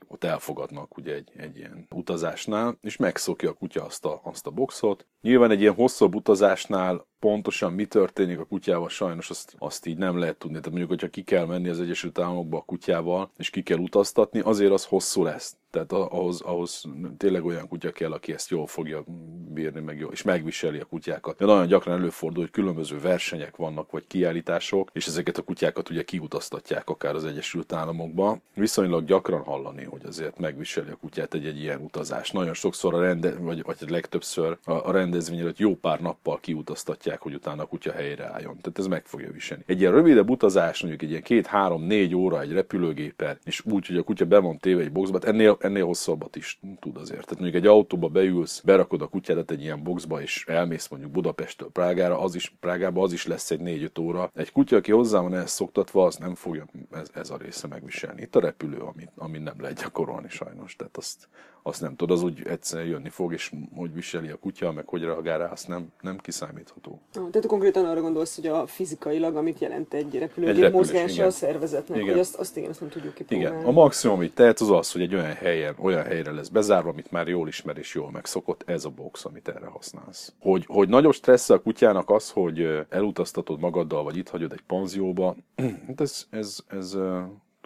ott 0.09 0.25
elfogadnak 0.25 0.97
ugye 0.97 1.15
egy, 1.15 1.33
egy 1.37 1.57
ilyen 1.57 1.87
utazásnál, 1.91 2.79
és 2.81 2.97
megszokja 2.97 3.51
a 3.51 3.53
kutya 3.53 3.85
azt 3.85 4.05
a, 4.05 4.21
azt 4.25 4.47
a 4.47 4.51
boxot. 4.51 5.07
Nyilván 5.21 5.51
egy 5.51 5.61
ilyen 5.61 5.75
hosszabb 5.75 6.15
utazásnál 6.15 7.07
pontosan 7.19 7.73
mi 7.73 7.87
történik 7.87 8.39
a 8.39 8.45
kutyával, 8.45 8.89
sajnos 8.89 9.31
azt, 9.31 9.55
azt 9.59 9.87
így 9.87 9.97
nem 9.97 10.19
lehet 10.19 10.37
tudni. 10.37 10.57
Tehát 10.57 10.71
mondjuk, 10.71 10.91
hogyha 10.91 11.09
ki 11.09 11.23
kell 11.23 11.47
menni 11.47 11.69
az 11.69 11.81
Egyesült 11.81 12.19
Államokba 12.19 12.59
a 12.59 12.65
kutyával, 12.67 13.31
és 13.37 13.51
ki 13.51 13.63
kell 13.63 13.79
utaztatni, 13.79 14.41
azért 14.41 14.73
az 14.73 14.85
hosszú 14.85 15.23
lesz. 15.23 15.57
Tehát 15.71 15.93
ahhoz, 15.93 16.41
ahhoz 16.41 16.85
tényleg 17.17 17.45
olyan 17.45 17.69
kutya 17.69 17.91
kell, 17.91 18.13
aki 18.13 18.33
ezt 18.33 18.51
jól 18.51 18.67
fogja 18.67 19.05
bírni, 19.49 19.81
meg 19.81 19.99
jól, 19.99 20.13
és 20.13 20.23
megviseli 20.23 20.79
a 20.79 20.85
kutyákat. 20.85 21.39
De 21.39 21.45
nagyon 21.45 21.67
gyakran 21.67 21.99
előfordul, 21.99 22.43
hogy 22.43 22.53
különböző 22.53 23.01
versenyek 23.01 23.57
vannak, 23.57 23.91
vagy 23.91 24.07
kiállítások, 24.07 24.91
és 24.93 25.07
ezeket 25.07 25.39
a 25.39 25.43
kutyákat 25.43 25.91
ugye 25.91 26.03
kiutaztatják 26.03 26.89
akár 26.89 27.15
az 27.15 27.25
Egyesült 27.25 27.73
Államokba. 27.73 28.39
Viszonylag 28.55 29.05
gyakran 29.05 29.43
hallani, 29.43 29.85
hogy 29.85 30.05
azért 30.07 30.39
megviseli 30.39 30.91
a 30.91 30.97
kutyát 30.97 31.35
egy-egy 31.35 31.61
ilyen 31.61 31.81
utazás. 31.81 32.31
Nagyon 32.31 32.55
sokszor 32.55 32.95
a 32.95 33.01
rende, 33.01 33.35
vagy, 33.35 33.63
vagy 33.63 33.77
legtöbbször 33.91 34.59
a, 34.65 34.73
a 34.73 34.93
rendezvény 34.93 35.39
előtt 35.39 35.59
jó 35.59 35.77
pár 35.77 36.01
nappal 36.01 36.41
kiutaztatják, 36.41 37.08
hogy 37.17 37.35
utána 37.35 37.63
a 37.63 37.67
kutya 37.67 37.93
helyre 37.93 38.25
álljon. 38.25 38.57
Tehát 38.61 38.79
ez 38.79 38.87
meg 38.87 39.07
fogja 39.07 39.33
viselni. 39.33 39.63
Egy 39.67 39.81
ilyen 39.81 39.93
rövidebb 39.93 40.31
utazás, 40.31 40.81
mondjuk 40.81 41.03
egy 41.03 41.11
ilyen 41.11 41.23
két, 41.23 41.47
három, 41.47 41.83
négy 41.83 42.15
óra 42.15 42.41
egy 42.41 42.53
repülőgépen, 42.53 43.39
és 43.45 43.63
úgy, 43.65 43.87
hogy 43.87 43.97
a 43.97 44.03
kutya 44.03 44.25
be 44.25 44.39
van 44.39 44.59
téve 44.59 44.83
egy 44.83 44.93
boxba, 44.93 45.19
hát 45.19 45.29
ennél, 45.29 45.57
ennél 45.61 45.85
hosszabbat 45.85 46.37
is 46.37 46.61
tud 46.81 46.97
azért. 46.97 47.25
Tehát 47.25 47.41
mondjuk 47.41 47.63
egy 47.63 47.69
autóba 47.69 48.09
beülsz, 48.09 48.61
berakod 48.61 49.03
a 49.03 49.07
kutyát, 49.07 49.37
lehet 49.39 49.51
egy 49.51 49.63
ilyen 49.63 49.83
boxba, 49.83 50.23
és 50.23 50.45
elmész 50.47 50.89
mondjuk 50.89 51.13
Budapesttől 51.13 51.71
Prágára, 51.71 52.21
az 52.21 52.35
is, 52.35 52.57
Prágába 52.61 53.03
az 53.03 53.13
is 53.13 53.27
lesz 53.27 53.51
egy 53.51 53.61
4-5 53.63 54.01
óra. 54.01 54.31
Egy 54.35 54.53
kutya, 54.53 54.77
aki 54.77 54.93
hozzá 54.93 55.21
van 55.21 55.35
ehhez 55.35 55.51
szoktatva, 55.51 56.05
az 56.05 56.17
nem 56.17 56.35
fogja 56.35 56.67
ez, 56.91 57.11
ez 57.15 57.31
a 57.31 57.37
része 57.37 57.67
megviselni. 57.67 58.23
Itt 58.23 58.37
a 58.37 58.41
repülő, 58.41 58.79
amit, 58.79 59.11
amit 59.17 59.43
nem 59.43 59.61
lehet 59.61 59.81
gyakorolni 59.81 60.29
sajnos, 60.29 60.77
tehát 60.77 60.97
azt, 60.97 61.29
azt 61.63 61.81
nem 61.81 61.97
tud, 61.97 62.11
az 62.11 62.23
úgy 62.23 62.47
egyszer 62.47 62.87
jönni 62.87 63.09
fog, 63.09 63.33
és 63.33 63.53
hogy 63.77 63.95
viseli 63.95 64.29
a 64.29 64.37
kutya, 64.37 64.73
meg 64.73 64.87
hogy 64.87 65.03
reagál 65.03 65.39
rá, 65.39 65.51
azt 65.51 65.69
nem, 65.69 65.93
nem 66.01 66.19
kiszámítható. 66.19 67.01
Tehát 67.13 67.47
konkrétan 67.47 67.85
arra 67.85 68.01
gondolsz, 68.01 68.37
hogy 68.37 68.47
a 68.47 68.67
fizikailag, 68.67 69.37
amit 69.37 69.59
jelent 69.59 69.95
egy 69.95 70.19
repülőgép 70.19 70.65
egy 70.65 70.73
mozgása 70.73 71.13
igen. 71.13 71.27
a 71.27 71.31
szervezetnek, 71.31 71.99
igen. 71.99 72.11
hogy 72.11 72.21
azt, 72.21 72.35
azt 72.35 72.57
igen, 72.57 72.71
azt 72.71 72.81
nem 72.81 72.89
tudjuk 72.89 73.15
kipróbálni. 73.15 73.57
Igen, 73.57 73.69
a 73.69 73.71
maximum, 73.71 74.17
amit 74.17 74.35
tehet, 74.35 74.61
az 74.61 74.71
az, 74.71 74.93
hogy 74.93 75.01
egy 75.01 75.15
olyan 75.15 75.35
helyen, 75.35 75.75
olyan 75.79 76.05
helyre 76.05 76.33
lesz 76.33 76.49
bezárva, 76.49 76.91
amit 76.91 77.11
már 77.11 77.29
jól 77.29 77.49
ismer 77.49 77.79
és 77.79 77.95
jól 77.95 78.11
megszokott, 78.11 78.63
ez 78.67 78.85
a 78.85 78.91
box, 78.91 79.25
amit 79.25 79.49
erre 79.49 79.67
használsz. 79.67 80.33
Hogy, 80.41 80.65
hogy 80.67 80.89
nagyobb 80.89 81.15
stressz 81.15 81.51
a 81.51 81.61
kutyának 81.63 82.11
az, 82.11 82.31
hogy 82.31 82.87
elutaztatod 82.89 83.61
magaddal, 83.61 84.03
vagy 84.03 84.17
itt 84.17 84.29
hagyod 84.29 84.53
egy 84.53 84.63
panzióba, 84.67 85.37
hát 85.87 86.01
ez, 86.01 86.27
ez, 86.31 86.59
ez 86.69 86.97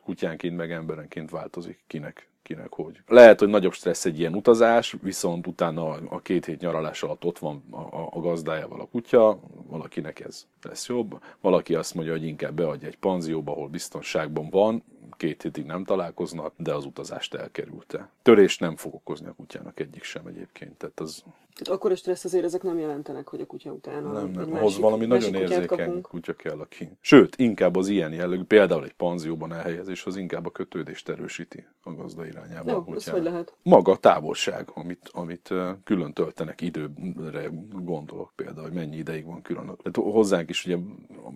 kutyánként 0.04 0.56
meg 0.56 0.72
emberenként 0.72 1.30
változik, 1.30 1.84
kinek 1.86 2.30
kinek 2.54 2.72
hogy. 2.72 3.00
Lehet, 3.06 3.38
hogy 3.38 3.48
nagyobb 3.48 3.72
stressz 3.72 4.04
egy 4.04 4.18
ilyen 4.18 4.34
utazás, 4.34 4.96
viszont 5.02 5.46
utána 5.46 5.90
a 6.08 6.20
két 6.20 6.44
hét 6.44 6.60
nyaralás 6.60 7.02
alatt 7.02 7.24
ott 7.24 7.38
van 7.38 7.62
a, 7.70 8.16
a 8.16 8.20
gazdájával 8.20 8.80
a 8.80 8.86
kutya, 8.86 9.38
valakinek 9.66 10.20
ez 10.20 10.46
lesz 10.62 10.88
jobb, 10.88 11.22
valaki 11.40 11.74
azt 11.74 11.94
mondja, 11.94 12.12
hogy 12.12 12.24
inkább 12.24 12.54
beadja 12.54 12.88
egy 12.88 12.98
panzióba, 12.98 13.52
ahol 13.52 13.68
biztonságban 13.68 14.50
van, 14.50 14.82
két 15.16 15.42
hétig 15.42 15.64
nem 15.64 15.84
találkoznak, 15.84 16.52
de 16.56 16.74
az 16.74 16.84
utazást 16.84 17.34
elkerülte. 17.34 18.08
Törést 18.22 18.60
nem 18.60 18.76
fog 18.76 18.94
okozni 18.94 19.26
a 19.26 19.34
kutyának 19.36 19.80
egyik 19.80 20.02
sem 20.02 20.26
egyébként. 20.26 20.76
Tehát 20.76 21.00
az... 21.00 21.24
Tehát 21.54 21.78
akkor 21.78 21.90
a 21.90 21.96
stressz 21.96 22.24
azért 22.24 22.44
ezek 22.44 22.62
nem 22.62 22.78
jelentenek, 22.78 23.28
hogy 23.28 23.40
a 23.40 23.46
kutya 23.46 23.72
utána 23.72 24.12
Nem, 24.12 24.30
nem. 24.30 24.54
Ahhoz 24.54 24.78
valami 24.78 25.06
nagyon 25.06 25.34
érzékeny 25.34 25.66
kapunk. 25.66 26.06
kutya 26.08 26.32
kell, 26.32 26.58
aki... 26.58 26.88
Sőt, 27.00 27.36
inkább 27.36 27.76
az 27.76 27.88
ilyen 27.88 28.12
jellegű, 28.12 28.42
például 28.42 28.84
egy 28.84 28.92
panzióban 28.92 29.52
elhelyezés, 29.52 30.04
az 30.04 30.16
inkább 30.16 30.46
a 30.46 30.50
kötődést 30.50 31.08
erősíti 31.08 31.66
a 31.82 31.92
gazda 31.92 32.26
irányába. 32.26 32.70
Jó, 32.70 32.94
ez 32.94 33.08
hogy 33.08 33.22
lehet? 33.22 33.54
Maga 33.62 33.92
a 33.92 33.96
távolság, 33.96 34.68
amit, 34.74 35.08
amit 35.12 35.54
külön 35.84 36.12
töltenek 36.12 36.60
időre 36.60 37.50
gondolok 37.72 38.32
például, 38.36 38.62
hogy 38.62 38.76
mennyi 38.76 38.96
ideig 38.96 39.24
van 39.24 39.42
külön. 39.42 39.64
Tehát 39.64 40.12
hozzánk 40.12 40.50
is 40.50 40.66
ugye 40.66 40.76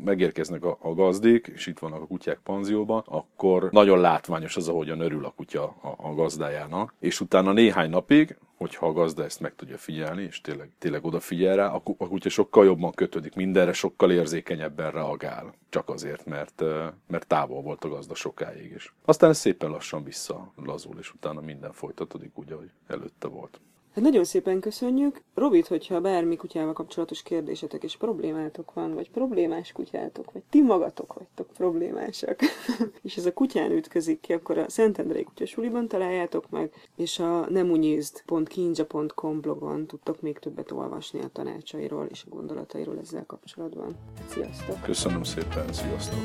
megérkeznek 0.04 0.64
a, 0.64 0.78
a 0.80 0.94
gazdék, 0.94 1.46
és 1.46 1.66
itt 1.66 1.78
vannak 1.78 2.02
a 2.02 2.06
kutyák 2.06 2.38
panzióban, 2.42 3.02
akkor 3.06 3.68
nagyon 3.70 4.00
látványos 4.00 4.56
az, 4.56 4.68
ahogyan 4.68 5.00
örül 5.00 5.24
a 5.24 5.32
kutya 5.36 5.62
a, 5.64 6.08
a 6.08 6.14
gazdájának, 6.14 6.94
és 6.98 7.20
utána 7.20 7.52
néhány 7.52 7.90
napig, 7.90 8.36
hogyha 8.56 8.86
a 8.86 8.92
gazda 8.92 9.24
ezt 9.24 9.40
meg 9.40 9.54
tudja 9.54 9.78
figyelni, 9.78 10.22
és 10.22 10.40
tényleg, 10.40 10.70
tényleg 10.78 11.04
odafigyel 11.04 11.56
rá, 11.56 11.72
a 11.72 11.82
kutya 11.82 12.28
sokkal 12.28 12.64
jobban 12.64 12.92
kötődik 12.92 13.34
mindenre, 13.34 13.72
sokkal 13.72 14.10
érzékenyebben 14.12 14.90
reagál. 14.90 15.54
Csak 15.68 15.88
azért, 15.88 16.24
mert, 16.24 16.62
mert 17.06 17.26
távol 17.26 17.62
volt 17.62 17.84
a 17.84 17.88
gazda 17.88 18.14
sokáig 18.14 18.72
is. 18.72 18.94
Aztán 19.04 19.30
ez 19.30 19.38
szépen 19.38 19.70
lassan 19.70 20.04
visszalazul, 20.04 20.98
és 20.98 21.12
utána 21.12 21.40
minden 21.40 21.72
folytatódik 21.72 22.38
úgy, 22.38 22.52
ahogy 22.52 22.70
előtte 22.86 23.28
volt. 23.28 23.60
Hát 23.96 24.04
nagyon 24.04 24.24
szépen 24.24 24.60
köszönjük. 24.60 25.20
Robit, 25.34 25.66
hogyha 25.66 26.00
bármi 26.00 26.36
kutyával 26.36 26.72
kapcsolatos 26.72 27.22
kérdésetek 27.22 27.82
és 27.82 27.96
problémátok 27.96 28.72
van, 28.72 28.94
vagy 28.94 29.10
problémás 29.10 29.72
kutyátok, 29.72 30.32
vagy 30.32 30.42
ti 30.50 30.62
magatok 30.62 31.14
vagytok 31.14 31.46
problémásak, 31.56 32.40
és 33.02 33.16
ez 33.16 33.26
a 33.26 33.32
kutyán 33.32 33.70
ütközik 33.70 34.20
ki, 34.20 34.32
akkor 34.32 34.58
a 34.58 34.68
Szentendrei 34.68 35.24
Kutyasuliban 35.24 35.88
találjátok 35.88 36.50
meg, 36.50 36.70
és 36.96 37.18
a 37.18 37.46
nemunyizd.kinja.com 37.50 39.40
blogon 39.40 39.86
tudtok 39.86 40.20
még 40.20 40.38
többet 40.38 40.70
olvasni 40.70 41.20
a 41.20 41.28
tanácsairól 41.32 42.06
és 42.10 42.24
a 42.26 42.34
gondolatairól 42.34 42.98
ezzel 42.98 43.26
kapcsolatban. 43.26 43.96
Sziasztok! 44.28 44.82
Köszönöm 44.82 45.22
szépen, 45.22 45.72
sziasztok! 45.72 46.18